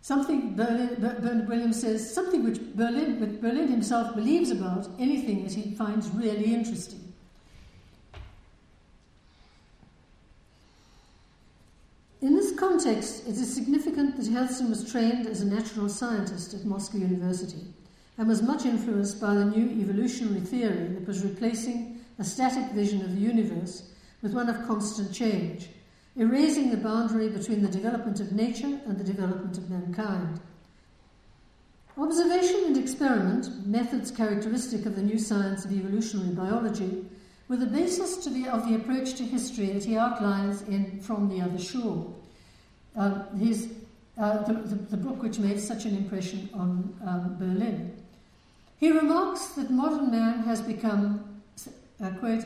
[0.00, 5.74] Something Berlin, Bernard Williams says, something which Berlin, Berlin himself believes about, anything that he
[5.74, 7.01] finds really interesting.
[12.22, 16.64] In this context, it is significant that Herzen was trained as a natural scientist at
[16.64, 17.66] Moscow University
[18.16, 23.00] and was much influenced by the new evolutionary theory that was replacing a static vision
[23.00, 23.90] of the universe
[24.22, 25.70] with one of constant change,
[26.16, 30.40] erasing the boundary between the development of nature and the development of mankind.
[31.98, 37.04] Observation and experiment, methods characteristic of the new science of evolutionary biology,
[37.52, 41.42] were the basis the, of the approach to history that he outlines in From the
[41.42, 42.10] Other Shore,
[42.96, 43.68] uh, his,
[44.16, 47.94] uh, the, the, the, book which made such an impression on um, Berlin.
[48.80, 51.42] He remarks that modern man has become,
[52.02, 52.42] uh, quote,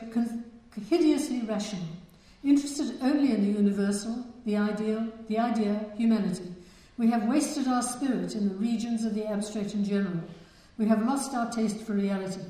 [0.89, 1.87] hideously rational,
[2.43, 6.53] interested only in the universal, the ideal, the idea, humanity.
[6.97, 10.19] We have wasted our spirit in the regions of the abstract and general.
[10.77, 12.41] We have lost our taste for reality.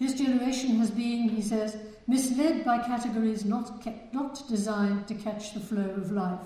[0.00, 1.76] His generation has been, he says,
[2.08, 6.40] misled by categories not, not designed to catch the flow of life,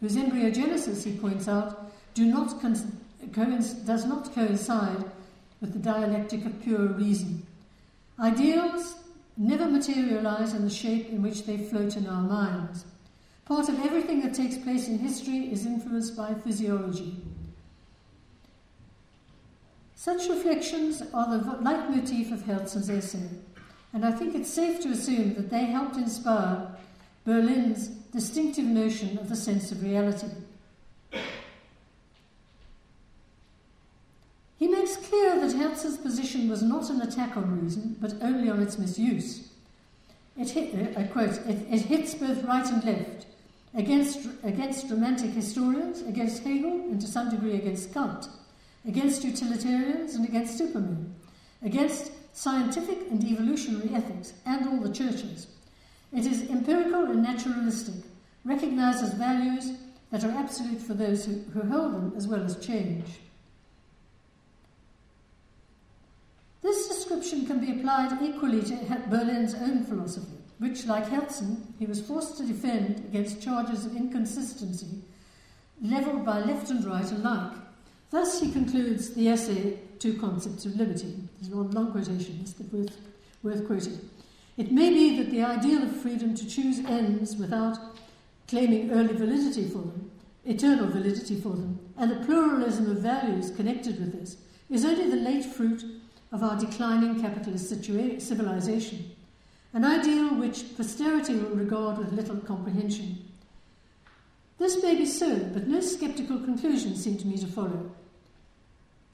[0.00, 3.00] whose embryogenesis, he points out, do not con-
[3.30, 5.04] coinc- does not coincide
[5.60, 7.46] with the dialectic of pure reason.
[8.18, 8.96] Ideals
[9.36, 12.84] never materialize in the shape in which they float in our minds.
[13.44, 17.16] Part of everything that takes place in history is influenced by physiology.
[20.00, 23.28] Such reflections are the leitmotif of Herzen's essay,
[23.92, 26.68] and I think it's safe to assume that they helped inspire
[27.26, 30.28] Berlin's distinctive notion of the sense of reality.
[34.58, 38.62] He makes clear that Herzen's position was not an attack on reason, but only on
[38.62, 39.50] its misuse.
[40.34, 43.26] It hit, I quote, it, it hits both right and left,
[43.74, 48.28] against, against romantic historians, against Hegel, and to some degree against Kant,
[48.86, 51.14] against utilitarians and against Superman,
[51.62, 55.46] against scientific and evolutionary ethics, and all the churches.
[56.12, 58.02] It is empirical and naturalistic,
[58.44, 59.72] recognizes values
[60.10, 63.04] that are absolute for those who, who hold them as well as change.
[66.62, 68.74] This description can be applied equally to
[69.08, 75.02] Berlin's own philosophy which, like Herzen, he was forced to defend against charges of inconsistency
[75.82, 77.56] levelled by left and right alike.
[78.10, 81.16] Thus, he concludes the essay, Two Concepts of Liberty.
[81.40, 82.96] There's one long quotation, but worth,
[83.42, 84.00] worth quoting.
[84.56, 87.78] It may be that the ideal of freedom to choose ends without
[88.48, 90.10] claiming early validity for them,
[90.44, 94.36] eternal validity for them, and the pluralism of values connected with this
[94.68, 95.84] is only the late fruit
[96.32, 99.14] of our declining capitalist situa- civilization
[99.72, 103.18] an ideal which posterity will regard with little comprehension.
[104.58, 107.90] This may be so, but no sceptical conclusions seem to me to follow.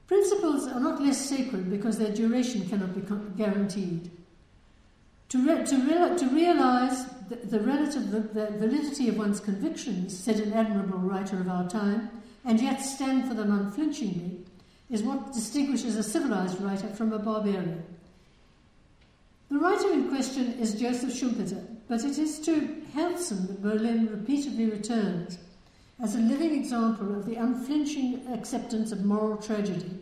[0.07, 3.03] Principles are not less sacred because their duration cannot be
[3.37, 4.11] guaranteed.
[5.31, 10.17] To, re- to, re- to realize the, the relative the, the validity of one's convictions,
[10.17, 12.11] said an admirable writer of our time,
[12.45, 14.45] and yet stand for them unflinchingly,
[14.89, 17.83] is what distinguishes a civilized writer from a barbarian.
[19.51, 24.67] The writer in question is Joseph Schumpeter, but it is to Herzen that Berlin repeatedly
[24.67, 25.39] returns
[26.03, 29.99] as a living example of the unflinching acceptance of moral tragedy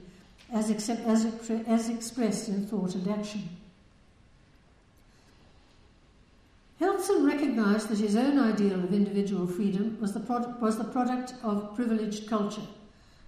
[0.52, 1.26] as, accept, as,
[1.66, 3.48] as expressed in thought and action.
[6.80, 11.34] Herzen recognized that his own ideal of individual freedom was the, product, was the product
[11.42, 12.66] of privileged culture.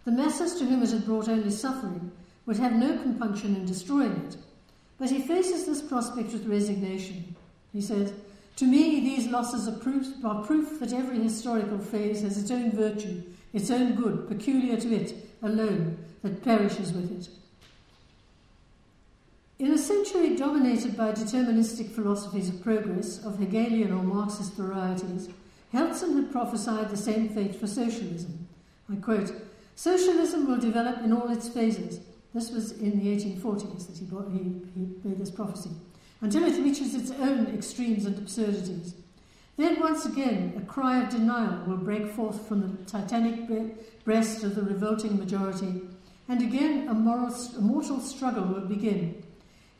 [0.04, 2.10] The masses to whom it had brought only suffering
[2.44, 4.36] would have no compunction in destroying it,
[4.98, 7.36] but he faces this prospect with resignation.
[7.72, 8.12] He says,
[8.56, 12.72] To me, these losses are proof, are proof that every historical phase has its own
[12.72, 17.28] virtue, its own good, peculiar to it alone, that perishes with it.
[19.58, 25.28] In a century dominated by deterministic philosophies of progress, of Hegelian or Marxist varieties,
[25.72, 28.48] Herzen had prophesied the same fate for socialism.
[28.90, 29.32] I quote,
[29.74, 32.00] Socialism will develop in all its phases,
[32.36, 34.38] this was in the 1840s that he, brought, he,
[34.74, 35.70] he made this prophecy,
[36.20, 38.94] until it reaches its own extremes and absurdities.
[39.56, 43.48] Then, once again, a cry of denial will break forth from the titanic
[44.04, 45.80] breast of the revolting majority,
[46.28, 49.22] and again a, moral, a mortal struggle will begin,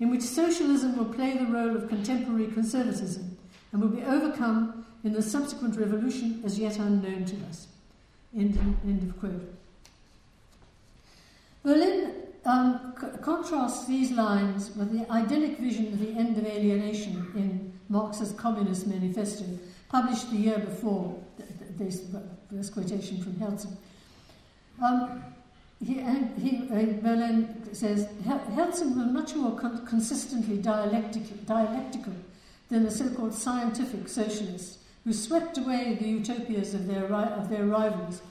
[0.00, 3.36] in which socialism will play the role of contemporary conservatism
[3.72, 7.68] and will be overcome in the subsequent revolution as yet unknown to us.
[8.36, 9.54] End, end of quote.
[11.62, 12.12] Berlin
[12.46, 17.72] um, c- contrasts these lines with the idyllic vision of the end of alienation in
[17.88, 19.44] Marx's Communist Manifesto,
[19.88, 21.16] published the year before
[21.76, 22.02] this,
[22.50, 23.76] this quotation from Herzen.
[24.82, 25.22] Um,
[25.84, 25.94] he,
[26.40, 26.56] he,
[27.02, 32.14] Berlin says Herzen was much more con- consistently dialectical, dialectical
[32.70, 37.64] than the so-called scientific socialists who swept away the utopias of their, ri- of their
[37.64, 38.22] rivals,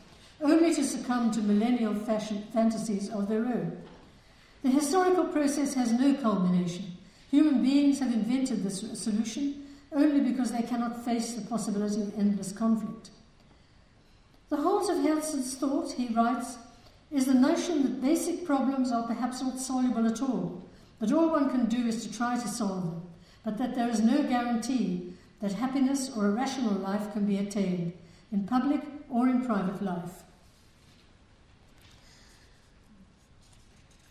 [0.42, 3.78] only to succumb to millennial fashion, fantasies of their own.
[4.66, 6.98] The historical process has no culmination.
[7.30, 12.52] Human beings have invented this solution only because they cannot face the possibility of endless
[12.52, 13.12] conflict.
[14.50, 16.58] The heart of Herzen's thought, he writes,
[17.12, 20.64] is the notion that basic problems are perhaps not soluble at all,
[21.00, 23.04] that all one can do is to try to solve them,
[23.44, 27.94] but that there is no guarantee that happiness or a rational life can be attained,
[28.32, 30.24] in public or in private life.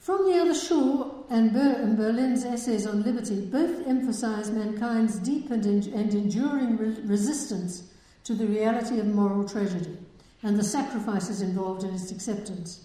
[0.04, 5.50] From the Other Shore and, Ber- and Berlin's essays on liberty both emphasize mankind's deep
[5.50, 7.84] and, en- and enduring re- resistance
[8.24, 9.96] to the reality of moral tragedy
[10.42, 12.84] and the sacrifices involved in its acceptance.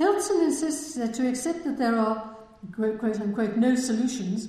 [0.00, 2.36] Herzen insists that to accept that there are,
[2.74, 4.48] quote, quote unquote, no solutions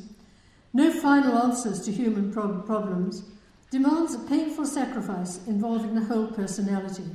[0.73, 3.23] no final answers to human problems,
[3.69, 7.05] demands a painful sacrifice involving the whole personality,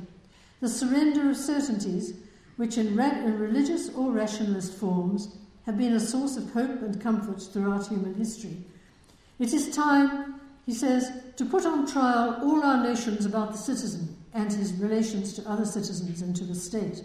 [0.61, 2.13] the surrender of certainties
[2.61, 5.35] which, in, religious or rationalist forms,
[5.65, 8.55] have been a source of hope and comfort throughout human history.
[9.39, 14.15] It is time, he says, to put on trial all our notions about the citizen
[14.35, 17.01] and his relations to other citizens and to the state.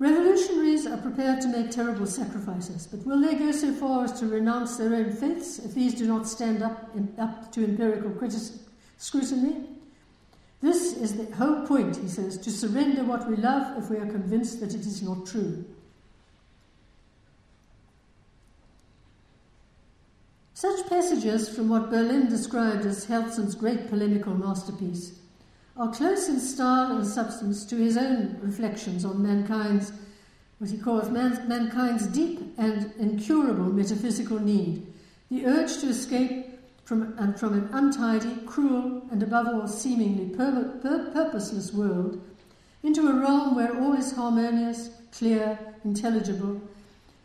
[0.00, 4.26] Revolutionaries are prepared to make terrible sacrifices, but will they go so far as to
[4.26, 8.10] renounce their own faiths if these do not stand up, in, up to empirical
[8.96, 9.77] scrutiny?
[10.60, 14.06] This is the whole point, he says, to surrender what we love if we are
[14.06, 15.64] convinced that it is not true.
[20.54, 25.12] Such passages from what Berlin described as Herzen's great polemical masterpiece
[25.76, 29.92] are close in style and substance to his own reflections on mankind's,
[30.58, 34.84] what he calls man, mankind's deep and incurable metaphysical need,
[35.30, 36.47] the urge to escape
[36.88, 42.18] from, and from an untidy, cruel, and above all seemingly pur- pur- purposeless world
[42.82, 46.58] into a realm where all is harmonious, clear, intelligible,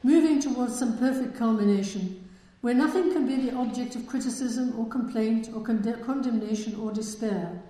[0.03, 2.27] moving towards some perfect culmination,
[2.59, 7.63] where nothing can be the object of criticism or complaint or con- condemnation or despair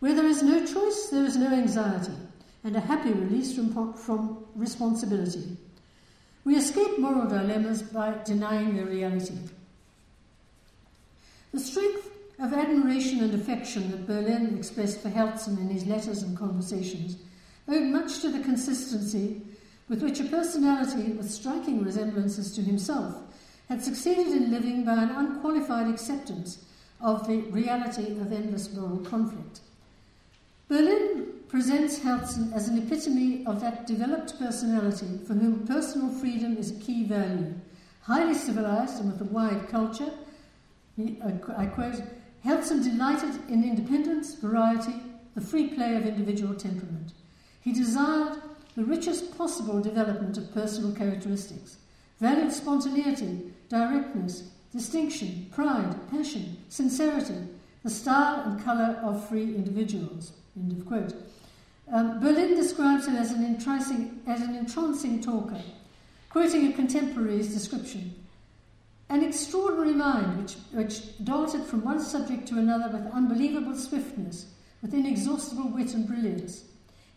[0.00, 2.12] where there is no choice, there is no anxiety,
[2.64, 5.56] and a happy release from, from responsibility.
[6.44, 9.38] We escape moral dilemmas by denying their reality.
[11.52, 16.36] The strength of admiration and affection that Berlin expressed for Herzen in his letters and
[16.38, 17.16] conversations
[17.68, 19.42] owed much to the consistency
[19.88, 23.16] with which a personality with striking resemblances to himself
[23.68, 26.64] had succeeded in living by an unqualified acceptance
[27.00, 29.60] of the reality of endless moral conflict.
[30.68, 36.70] Berlin presents Herzen as an epitome of that developed personality for whom personal freedom is
[36.70, 37.54] a key value.
[38.02, 40.12] Highly civilized and with a wide culture,
[41.56, 42.02] I quote,
[42.44, 44.94] Herzen delighted in independence, variety,
[45.34, 47.12] the free play of individual temperament.
[47.60, 48.38] He desired
[48.76, 51.76] the richest possible development of personal characteristics,
[52.18, 57.36] valued spontaneity, directness, distinction, pride, passion, sincerity,
[57.82, 60.32] the style and colour of free individuals.
[60.56, 61.14] End of quote.
[61.92, 65.60] Um, Berlin describes him as an, entrancing, as an entrancing talker,
[66.28, 68.14] quoting a contemporary's description.
[69.10, 74.46] An extraordinary mind which, which darted from one subject to another with unbelievable swiftness,
[74.80, 76.64] with inexhaustible wit and brilliance.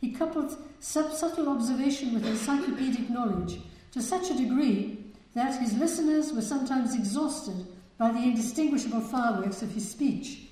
[0.02, 3.60] He coupled sub- subtle observation with encyclopedic knowledge
[3.92, 4.98] to such a degree
[5.36, 7.68] that his listeners were sometimes exhausted
[7.98, 10.44] by the indistinguishable fireworks of his speech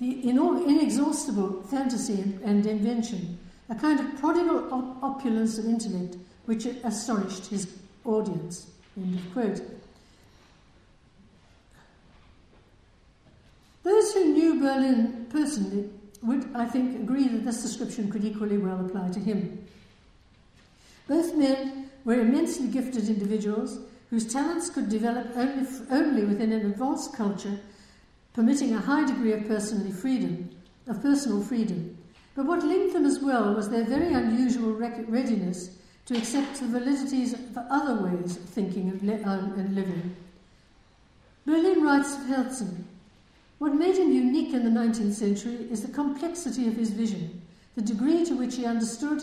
[0.00, 3.38] the inexhaustible fantasy and, invention,
[3.68, 6.16] a kind of prodigal op- opulence of intellect
[6.46, 7.68] which astonished his
[8.04, 8.70] audience.
[8.96, 9.79] End of quote.
[13.82, 15.90] Those who knew Berlin personally
[16.22, 19.66] would, I think, agree that this description could equally well apply to him.
[21.08, 23.78] Both men were immensely gifted individuals
[24.10, 27.60] whose talents could develop only, only within an advanced culture
[28.32, 30.50] permitting a high degree of personal freedom,
[30.86, 31.96] of personal freedom.
[32.34, 35.76] But what linked them as well was their very unusual readiness
[36.06, 38.90] to accept the validities of other ways of thinking
[39.24, 40.16] um, and living.
[41.44, 42.84] Berlin writes of Herzen,
[43.60, 47.42] what made him unique in the 19th century is the complexity of his vision,
[47.74, 49.20] the degree to which he understood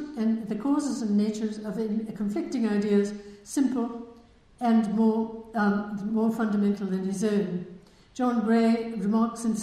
[0.48, 1.74] the causes and natures of
[2.16, 3.14] conflicting ideas,
[3.44, 4.16] simple
[4.60, 7.66] and more, um, more fundamental than his own.
[8.14, 9.54] John Gray remarks in,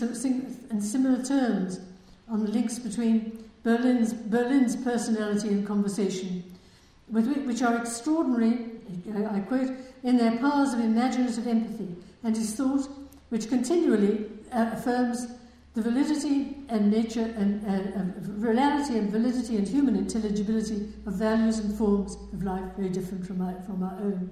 [0.71, 1.79] in similar terms
[2.29, 6.43] on the links between Berlin's, Berlin's personality and conversation,
[7.11, 8.73] which are extraordinary,
[9.09, 9.71] I quote,
[10.03, 11.95] in their powers of imaginative empathy,
[12.25, 12.89] and his thought,
[13.29, 15.27] which continually affirms
[15.75, 21.77] the validity and nature and uh, reality and validity and human intelligibility of values and
[21.77, 24.31] forms of life very different from our, from our own.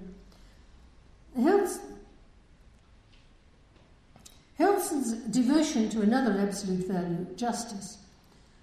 [4.56, 7.98] Herzen's devotion to another absolute value, justice,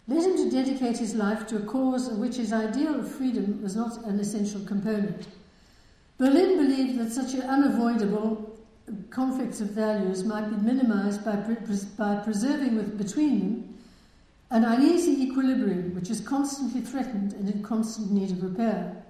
[0.07, 3.61] led him to dedicate his life to a cause of which his ideal of freedom
[3.61, 5.27] was not an essential component.
[6.17, 8.57] Berlin believed that such an unavoidable
[9.09, 11.55] conflicts of values might be minimized by, pre-
[11.97, 13.69] by preserving with, between them
[14.51, 19.03] an uneasy equilibrium which is constantly threatened and in constant need of repair.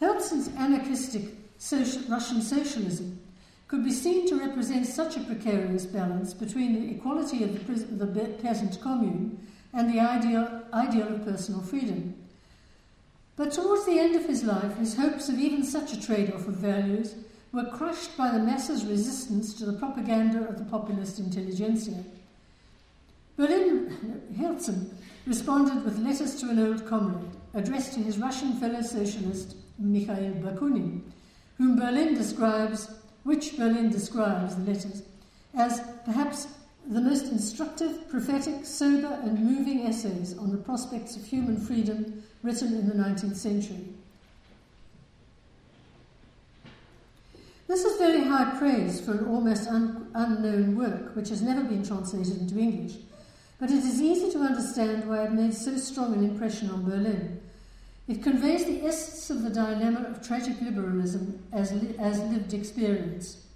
[0.00, 3.20] Herzen's anarchistic social, Russian socialism
[3.66, 8.24] could be seen to represent such a precarious balance between the equality of the, the
[8.42, 9.38] peasant commune
[9.72, 12.14] and the ideal, ideal of personal freedom.
[13.34, 16.46] But towards the end of his life, his hopes of even such a trade off
[16.46, 17.14] of values
[17.52, 22.02] were crushed by the masses' resistance to the propaganda of the populist intelligentsia.
[23.36, 24.94] Berlin Herzen
[25.26, 31.02] responded with letters to an old comrade addressed to his Russian fellow socialist Mikhail Bakunin,
[31.58, 32.90] whom Berlin describes,
[33.24, 35.02] which Berlin describes the letters
[35.54, 36.48] as perhaps
[36.88, 42.74] the most instructive, prophetic, sober, and moving essays on the prospects of human freedom written
[42.74, 43.84] in the 19th century.
[47.72, 51.82] This is very high praise for an almost un- unknown work which has never been
[51.82, 52.98] translated into English,
[53.58, 57.40] but it is easy to understand why it made so strong an impression on Berlin.
[58.08, 63.46] It conveys the essence of the dilemma of tragic liberalism as, li- as lived experience.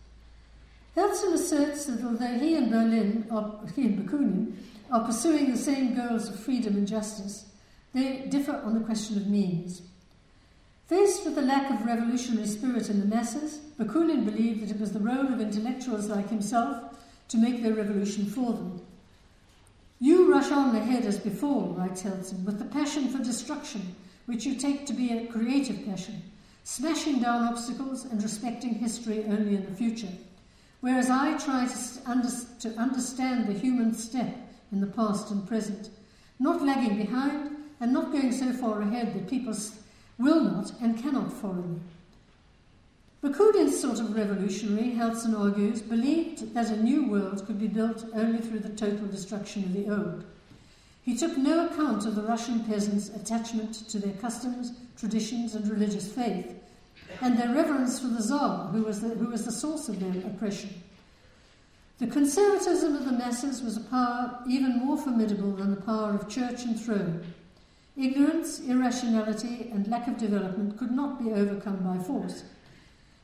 [0.97, 4.55] Herzen asserts that although he and Berlin, are, he and Bakunin,
[4.91, 7.45] are pursuing the same goals of freedom and justice,
[7.93, 9.83] they differ on the question of means.
[10.89, 14.93] Faced with the lack of revolutionary spirit in the masses, Bakunin believed that it was
[14.93, 16.97] the role of intellectuals like himself
[17.29, 18.81] to make their revolution for them.
[19.99, 24.55] You rush on ahead as before, writes Herzen, with the passion for destruction, which you
[24.55, 26.23] take to be a creative passion,
[26.63, 30.13] smashing down obstacles and respecting history only in the future
[30.87, 32.29] whereas I try to, under,
[32.61, 34.37] to understand the human step
[34.71, 35.91] in the past and present,
[36.39, 39.53] not lagging behind and not going so far ahead that people
[40.19, 41.81] will not and cannot follow.
[43.23, 48.39] Bakunin's sort of revolutionary, Herzen argues, believed that a new world could be built only
[48.39, 50.25] through the total destruction of the old.
[51.03, 56.13] He took no account of the Russian peasants' attachment to their customs, traditions, and religious
[56.13, 56.55] faith,
[57.21, 60.27] and their reverence for the Tsar, who was the, who was the source of their
[60.27, 60.71] oppression.
[61.99, 66.29] The conservatism of the masses was a power even more formidable than the power of
[66.29, 67.25] church and throne.
[67.97, 72.45] Ignorance, irrationality, and lack of development could not be overcome by force.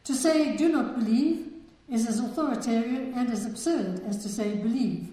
[0.04, 1.52] To say, do not believe,
[1.90, 5.10] is as authoritarian and as absurd as to say, believe.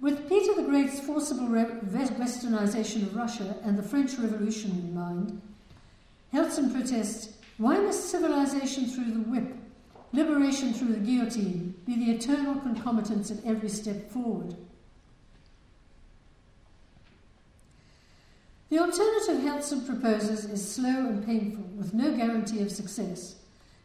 [0.00, 5.40] With Peter the Great's forcible westernization of Russia and the French Revolution in mind,
[6.32, 9.54] Herzen protests why must civilization through the whip,
[10.12, 14.56] liberation through the guillotine, be the eternal concomitants of every step forward?
[18.72, 23.34] The alternative Herzen proposes is slow and painful, with no guarantee of success.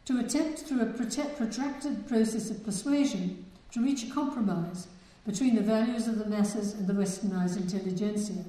[0.06, 4.86] To attempt through a protracted process of persuasion to reach a compromise
[5.26, 8.46] between the values of the masses and the westernized intelligentsia.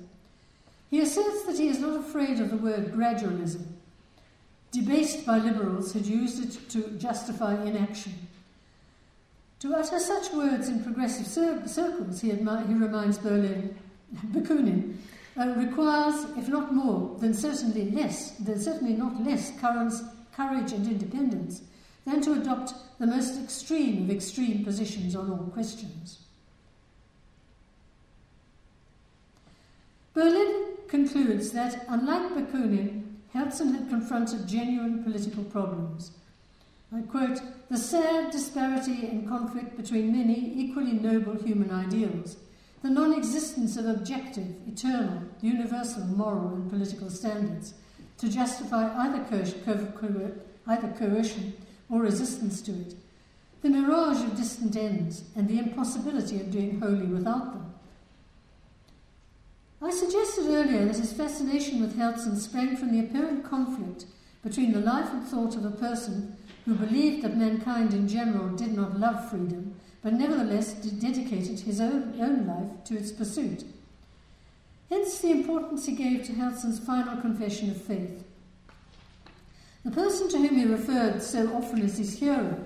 [0.89, 3.65] He asserts that he is not afraid of the word gradualism,
[4.71, 8.13] debased by liberals, had used it to justify inaction.
[9.59, 13.77] To utter such words in progressive circles, he, admi- he, reminds Berlin,
[14.27, 14.95] Bakunin,
[15.37, 21.61] uh, requires, if not more, then certainly less, then certainly not less courage and independence
[22.05, 26.19] than to adopt the most extreme of extreme positions on all questions.
[30.13, 33.03] Berlin concludes that, unlike Bakunin,
[33.33, 36.11] Herzen had confronted genuine political problems.
[36.93, 42.37] I quote, the sad disparity and conflict between many equally noble human ideals,
[42.81, 47.73] the non existence of objective, eternal, universal moral and political standards
[48.17, 49.25] to justify either,
[50.67, 51.53] either coercion
[51.89, 52.95] or resistance to it,
[53.61, 57.73] the mirage of distant ends, and the impossibility of doing wholly without them.
[59.81, 64.05] I suggested earlier that his fascination with Herzen sprang from the apparent conflict
[64.43, 68.73] between the life and thought of a person who believed that mankind in general did
[68.73, 73.63] not love freedom, but nevertheless dedicated his own, own life to its pursuit.
[74.89, 78.23] Hence the importance he gave to Herzen's final confession of faith.
[79.85, 82.57] The person to whom he referred so often as his hero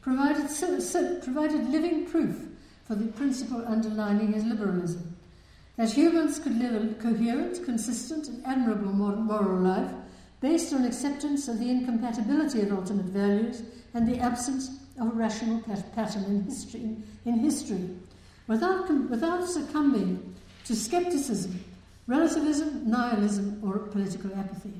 [0.00, 2.36] provided, so, so, provided living proof
[2.86, 5.16] for the principle underlining his liberalism
[5.76, 9.90] that humans could live a coherent, consistent, and admirable moral life
[10.40, 13.62] based on acceptance of the incompatibility of ultimate values
[13.94, 14.68] and the absence
[15.00, 15.60] of a rational
[15.94, 17.90] pattern in history, in history
[18.46, 20.34] without, without succumbing
[20.64, 21.64] to skepticism,
[22.06, 24.72] relativism, nihilism, or political apathy.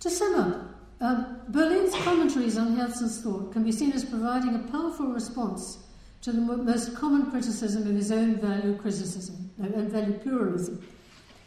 [0.00, 4.58] To sum up, um, Berlin's commentaries on Herzen's thought can be seen as providing a
[4.70, 5.78] powerful response
[6.22, 10.86] to the most common criticism of his own value criticism and value pluralism,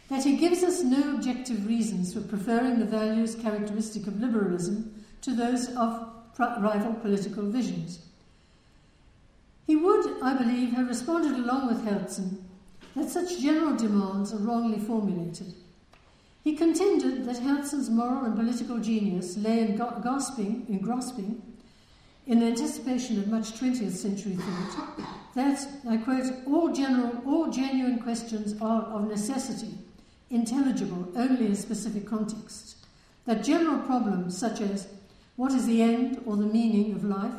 [0.08, 5.34] that he gives us no objective reasons for preferring the values characteristic of liberalism to
[5.34, 8.00] those of rival political visions.
[9.66, 12.38] He would, I believe, have responded along with Herzen
[12.96, 15.52] that such general demands are wrongly formulated.
[16.42, 21.42] He contended that Herzen's moral and political genius lay in grasping, in grasping,
[22.26, 25.00] in anticipation of much 20th century thought,
[25.34, 29.74] that, I quote, all general, all genuine questions are of necessity
[30.30, 32.76] intelligible only in specific contexts.
[33.26, 34.88] That general problems such as
[35.36, 37.34] what is the end or the meaning of life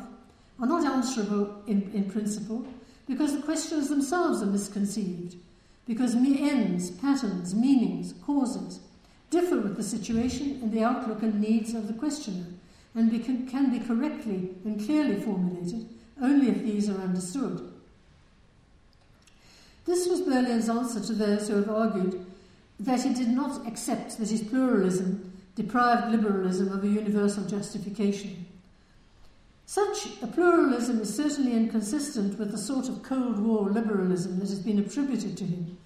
[0.60, 2.64] are not answerable in, in principle
[3.06, 5.36] because the questions themselves are misconceived,
[5.86, 8.80] because ends, patterns, meanings, causes
[9.30, 12.46] differ with the situation and the outlook and needs of the questioner
[12.94, 15.88] and be, can, can be correctly and clearly formulated
[16.20, 17.72] only if these are understood.
[19.86, 22.24] This was Berlin's answer to those who have argued
[22.80, 28.46] that he did not accept that his pluralism deprived liberalism of a universal justification.
[29.66, 34.58] Such a pluralism is certainly inconsistent with the sort of Cold War liberalism that has
[34.58, 35.78] been attributed to him,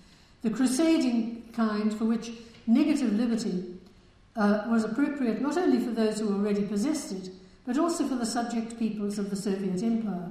[0.42, 2.30] the crusading kind for which
[2.66, 3.74] negative liberty
[4.36, 7.30] uh, was appropriate not only for those who already possessed it,
[7.66, 10.30] but also for the subject peoples of the Soviet Empire.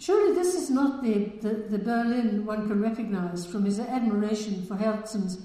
[0.00, 4.76] Surely this is not the, the, the Berlin one can recognize from his admiration for
[4.76, 5.38] Herzen's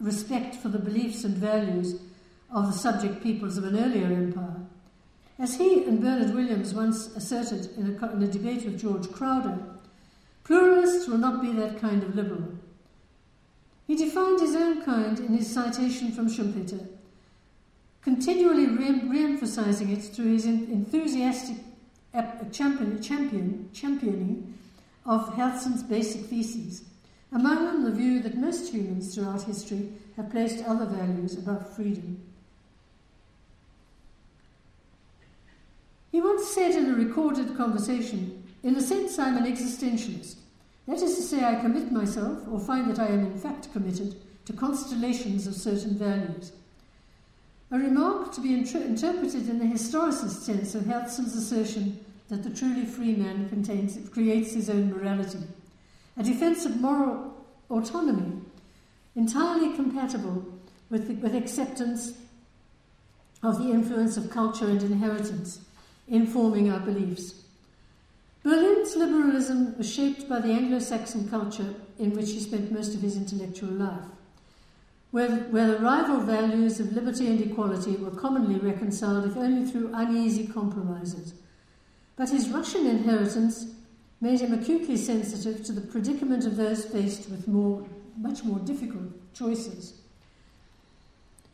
[0.00, 2.00] respect for the beliefs and values
[2.50, 4.56] of the subject peoples of an earlier empire.
[5.38, 9.58] As he and Bernard Williams once asserted in a, in a debate with George Crowder,
[10.44, 12.54] pluralists will not be that kind of liberal.
[13.86, 16.88] He defined his own kind in his citation from Schumpeter,
[18.00, 21.56] continually re emphasizing it through his enthusiastic
[22.52, 24.54] champion, champion, championing
[25.04, 26.84] of Herzen's basic theses,
[27.32, 32.20] among them the view that most humans throughout history have placed other values above freedom.
[36.12, 40.36] He once said in a recorded conversation, In a sense, I'm an existentialist.
[40.86, 44.14] That is to say, I commit myself, or find that I am in fact committed,
[44.44, 46.52] to constellations of certain values.
[47.70, 52.84] A remark to be interpreted in the historicist sense of Herzen's assertion that the truly
[52.84, 55.40] free man contains, creates his own morality.
[56.16, 57.34] A defense of moral
[57.70, 58.40] autonomy,
[59.16, 60.44] entirely compatible
[60.90, 62.14] with, the, with acceptance
[63.42, 65.60] of the influence of culture and inheritance
[66.08, 67.42] in forming our beliefs.
[68.42, 73.00] Berlin's liberalism was shaped by the Anglo Saxon culture in which he spent most of
[73.00, 74.04] his intellectual life,
[75.12, 79.90] where, where the rival values of liberty and equality were commonly reconciled, if only through
[79.94, 81.34] uneasy compromises.
[82.16, 83.66] But his Russian inheritance
[84.20, 87.86] made him acutely sensitive to the predicament of those faced with more,
[88.16, 90.00] much more difficult choices.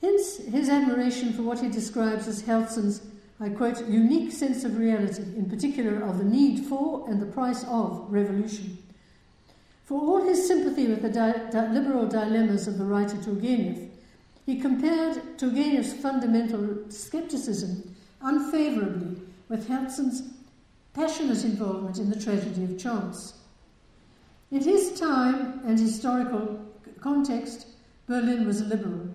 [0.01, 3.03] Hence, his admiration for what he describes as Herzen's
[3.43, 7.65] I quote, unique sense of reality, in particular of the need for and the price
[7.65, 8.77] of revolution.
[9.87, 13.89] For all his sympathy with the di- di- liberal dilemmas of the writer Turgenev,
[14.45, 20.23] he compared Turgenev's fundamental skepticism unfavorably with Herzen's
[20.95, 23.35] passionate involvement in the tragedy of chance.
[24.51, 26.65] In his time and historical
[27.01, 27.67] context,
[28.07, 29.15] Berlin was a liberal.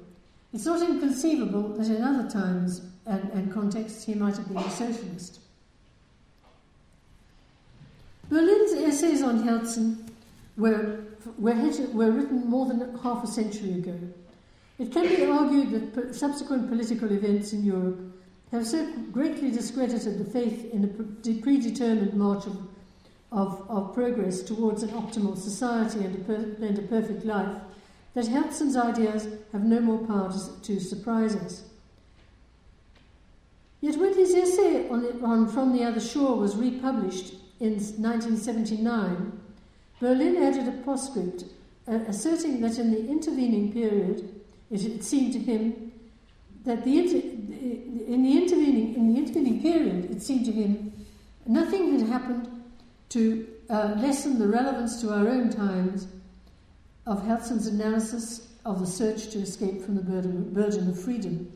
[0.53, 4.71] It's not inconceivable that in other times and, and contexts, he might have been a
[4.71, 5.39] socialist.
[8.29, 10.09] Berlin's essays on Herzen
[10.57, 11.03] were,
[11.37, 11.53] were,
[11.93, 13.99] were written more than half a century ago.
[14.79, 17.99] It can be argued that subsequent political events in Europe
[18.55, 22.67] have so greatly discredited the faith in a predetermined march of,
[23.31, 27.55] of, of progress towards an optimal society and a, per, and a perfect life
[28.13, 31.63] that Herzen's ideas have no more power to, to surprise us.
[33.81, 39.39] Yet when his essay on, on From the Other Shore was republished in 1979,
[39.99, 41.43] Berlin added a postscript
[41.87, 44.41] uh, asserting that in the intervening period,
[44.71, 45.84] it, it seemed to him
[46.65, 50.93] that the in the intervening in the intervening period, it seemed to him
[51.45, 52.49] nothing had happened
[53.09, 56.07] to uh, lessen the relevance to our own times
[57.05, 61.51] of Herzen's analysis of the search to escape from the burden, burden of freedom.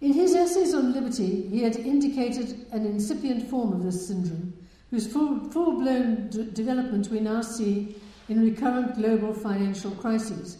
[0.00, 4.54] In his essays on liberty, he had indicated an incipient form of this syndrome,
[4.90, 7.96] whose full, full-blown d- development we now see
[8.28, 10.58] in recurrent global financial crises,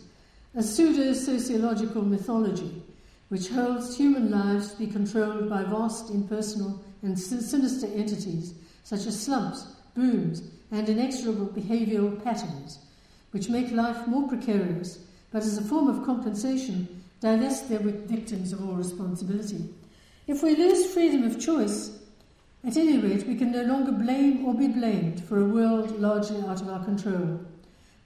[0.57, 2.83] a pseudo-sociological mythology
[3.29, 9.23] which holds human lives to be controlled by vast impersonal and sinister entities such as
[9.23, 12.79] slumps, booms, and inexorable behavioural patterns,
[13.33, 15.01] which make life more precarious,
[15.31, 19.69] but as a form of compensation divest their victims of all responsibility.
[20.27, 21.99] If we lose freedom of choice,
[22.65, 26.41] at any rate, we can no longer blame or be blamed for a world largely
[26.43, 27.41] out of our control.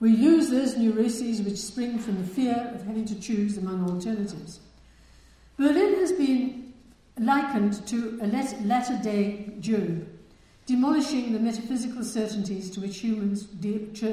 [0.00, 4.60] We use those neuroses which spring from the fear of having to choose among alternatives.
[5.58, 6.72] Berlin has been
[7.18, 10.08] likened to a latter day Job,
[10.64, 13.46] demolishing the metaphysical certainties to which humans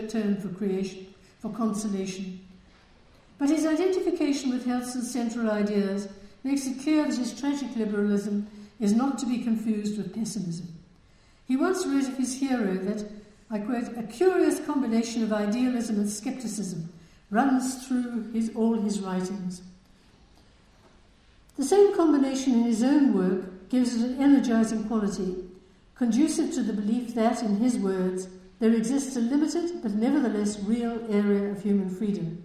[0.10, 1.08] turn for creation,
[1.40, 2.42] for consolation.
[3.40, 6.10] But his identification with Herzen's central ideas
[6.44, 8.48] makes it clear that his tragic liberalism
[8.80, 10.68] is not to be confused with pessimism.
[11.48, 13.17] He once wrote of his hero that
[13.50, 16.92] I quote, a curious combination of idealism and skepticism
[17.32, 19.62] runs through his, all his writings.
[21.56, 25.36] The same combination in his own work gives it an energizing quality,
[25.96, 28.28] conducive to the belief that, in his words,
[28.60, 32.44] there exists a limited but nevertheless real area of human freedom.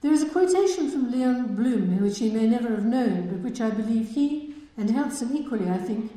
[0.00, 3.60] There is a quotation from Leon Blum, which he may never have known, but which
[3.60, 6.12] I believe he, and Herzen equally, I think,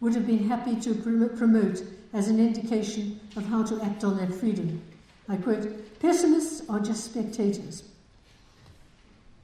[0.00, 1.82] would have been happy to promote
[2.12, 4.80] as an indication of how to act on that freedom.
[5.28, 7.82] I quote Pessimists are just spectators.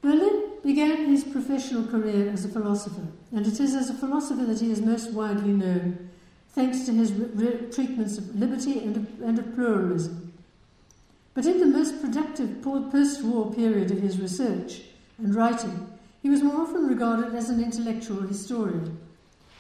[0.01, 4.61] Berlin began his professional career as a philosopher, and it is as a philosopher that
[4.61, 6.11] he is most widely known,
[6.51, 10.33] thanks to his re- treatments of liberty and of, and of pluralism.
[11.35, 14.83] But in the most productive post war period of his research
[15.19, 15.89] and writing,
[16.23, 18.99] he was more often regarded as an intellectual historian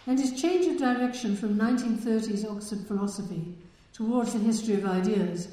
[0.07, 3.55] and his change of direction from 1930s Oxford philosophy
[3.93, 5.49] towards the history of ideas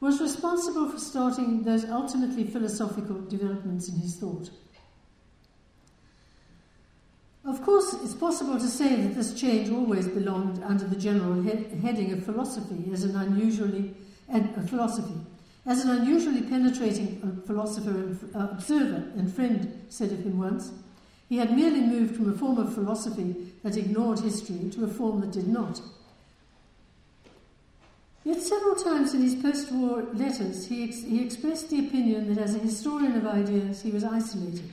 [0.00, 4.50] was responsible for starting those ultimately philosophical developments in his thought.
[7.44, 11.76] Of course, it's possible to say that this change always belonged under the general he-
[11.80, 13.94] heading of philosophy as an unusually
[14.32, 15.14] uh, philosophy.
[15.66, 20.72] As an unusually penetrating uh, philosopher and uh, observer and friend said of him once,
[21.30, 25.20] he had merely moved from a form of philosophy that ignored history to a form
[25.20, 25.80] that did not.
[28.24, 32.42] Yet several times in his post war letters, he, ex- he expressed the opinion that
[32.42, 34.72] as a historian of ideas, he was isolated.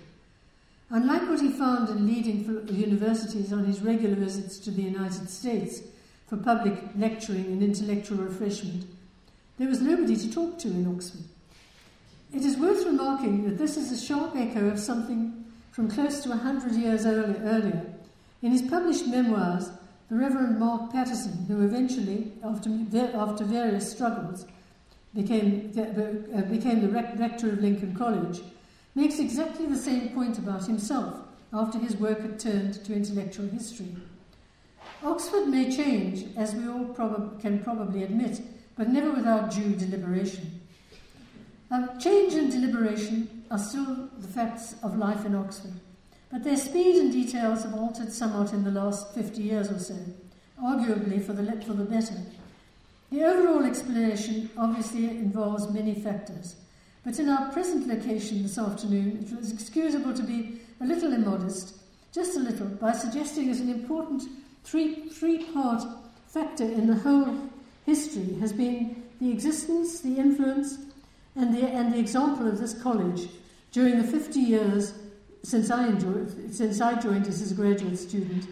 [0.90, 5.82] Unlike what he found in leading universities on his regular visits to the United States
[6.26, 8.84] for public lecturing and intellectual refreshment,
[9.60, 11.22] there was nobody to talk to in Oxford.
[12.34, 15.37] It is worth remarking that this is a sharp echo of something
[15.78, 17.86] from close to a hundred years earlier.
[18.42, 19.70] In his published memoirs,
[20.10, 22.72] the Reverend Mark Pattison, who eventually, after,
[23.14, 24.48] after various struggles,
[25.14, 28.42] became, uh, became the rector of Lincoln College,
[28.96, 31.14] makes exactly the same point about himself
[31.54, 33.96] after his work had turned to intellectual history.
[35.04, 38.42] Oxford may change, as we all prob- can probably admit,
[38.76, 40.60] but never without due deliberation.
[41.70, 45.74] Um, change and deliberation are still the facts of life in Oxford,
[46.32, 49.96] but their speed and details have altered somewhat in the last 50 years or so,
[50.62, 52.16] arguably for the, for the better.
[53.12, 56.56] The overall explanation obviously involves many factors,
[57.06, 61.76] but in our present location this afternoon, it was excusable to be a little immodest,
[62.14, 64.24] just a little, by suggesting that an important
[64.64, 65.84] three, three part
[66.28, 67.50] factor in the whole
[67.86, 70.78] history has been the existence, the influence,
[71.38, 73.30] and the, and the example of this college
[73.72, 74.94] during the 50 years
[75.44, 78.48] since I, enjoyed, since I joined as a graduate student,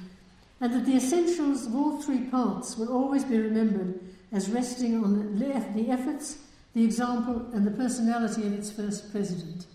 [0.62, 4.00] and that the essentials of all three parts will always be remembered
[4.32, 6.38] as resting on the, the efforts,
[6.74, 9.66] the example, and the personality of its first president.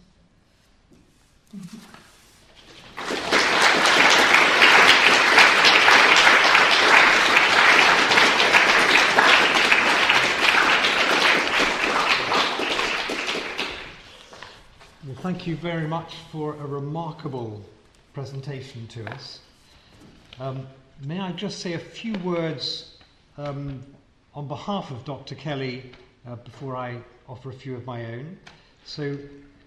[1.50, 1.99] thank you
[15.22, 17.62] very much for a remarkable
[18.14, 19.40] presentation to us.
[20.38, 20.66] Um,
[21.02, 22.96] may I just say a few words
[23.36, 23.82] um,
[24.34, 25.34] on behalf of Dr.
[25.34, 25.92] Kelly
[26.26, 26.96] uh, before I
[27.28, 28.38] offer a few of my own?
[28.86, 29.18] So,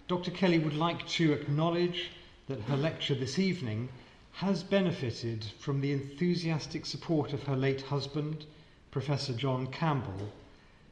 [0.08, 0.32] Dr.
[0.32, 2.10] Kelly would like to acknowledge
[2.48, 3.90] that her lecture this evening
[4.32, 8.48] has benefited from the enthusiastic support of her late husband,
[8.90, 10.32] Professor John Campbell,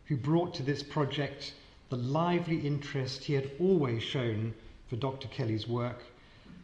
[0.05, 1.53] who brought to this project
[1.91, 4.53] the lively interest he had always shown
[4.87, 5.27] for Dr.
[5.27, 6.01] Kelly's work,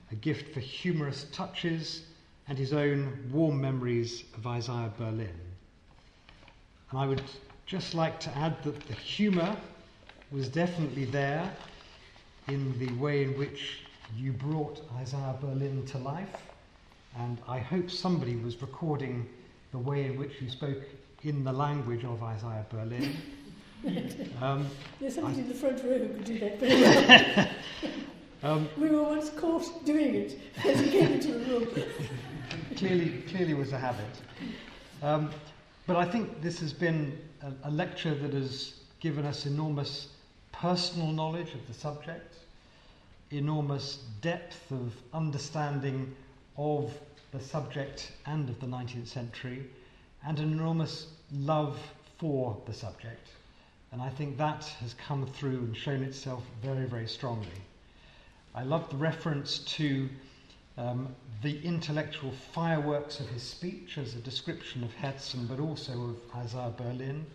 [0.10, 2.04] a gift for humorous touches,
[2.48, 5.38] and his own warm memories of Isaiah Berlin.
[6.90, 7.22] And I would
[7.66, 9.58] just like to add that the humour
[10.32, 11.52] was definitely there
[12.48, 13.82] in the way in which
[14.16, 16.42] you brought Isaiah Berlin to life,
[17.20, 19.28] and I hope somebody was recording
[19.72, 20.84] the way in which you spoke
[21.24, 23.18] in the language of Isaiah Berlin.
[24.42, 24.68] Um,
[25.00, 26.82] There's somebody I, in the front row who could do that very
[28.44, 28.58] well.
[28.58, 31.68] um, we were once caught doing it as we came into the room.
[32.76, 34.06] clearly, clearly was a habit.
[35.02, 35.32] Um,
[35.88, 40.10] but I think this has been a, a, lecture that has given us enormous
[40.52, 42.36] personal knowledge of the subject,
[43.32, 46.16] enormous depth of understanding
[46.58, 46.94] of
[47.32, 49.66] the subject and of the 19th century,
[50.26, 51.80] and an enormous love
[52.20, 53.28] for the subject.
[53.98, 57.64] And I think that has come through and shown itself very, very strongly.
[58.54, 60.08] I love the reference to
[60.78, 66.18] um, the intellectual fireworks of his speech as a description of Herzen, but also of
[66.36, 67.26] Isaiah Berlin.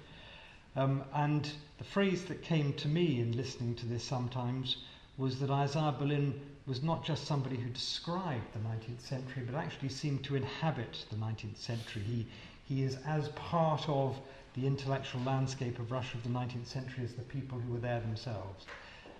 [0.77, 4.77] Um, and the phrase that came to me in listening to this sometimes
[5.19, 9.89] was that Isaiah Berlin was not just somebody who described the 19th century, but actually
[9.89, 12.03] seemed to inhabit the 19th century.
[12.03, 12.27] He,
[12.69, 14.17] he is as part of
[14.55, 18.01] the intellectual landscape of Russia of the 19th century as the people who were there
[18.01, 18.67] themselves.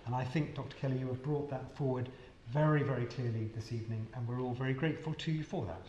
[0.05, 0.75] And I think, Dr.
[0.77, 2.09] Kelly, you have brought that forward
[2.51, 5.81] very, very clearly this evening, and we're all very grateful to you for that.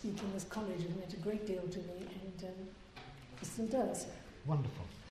[0.00, 2.68] speak in this college has meant a great deal to me, and um,
[3.42, 4.06] it still does.
[4.46, 4.89] Wonderful.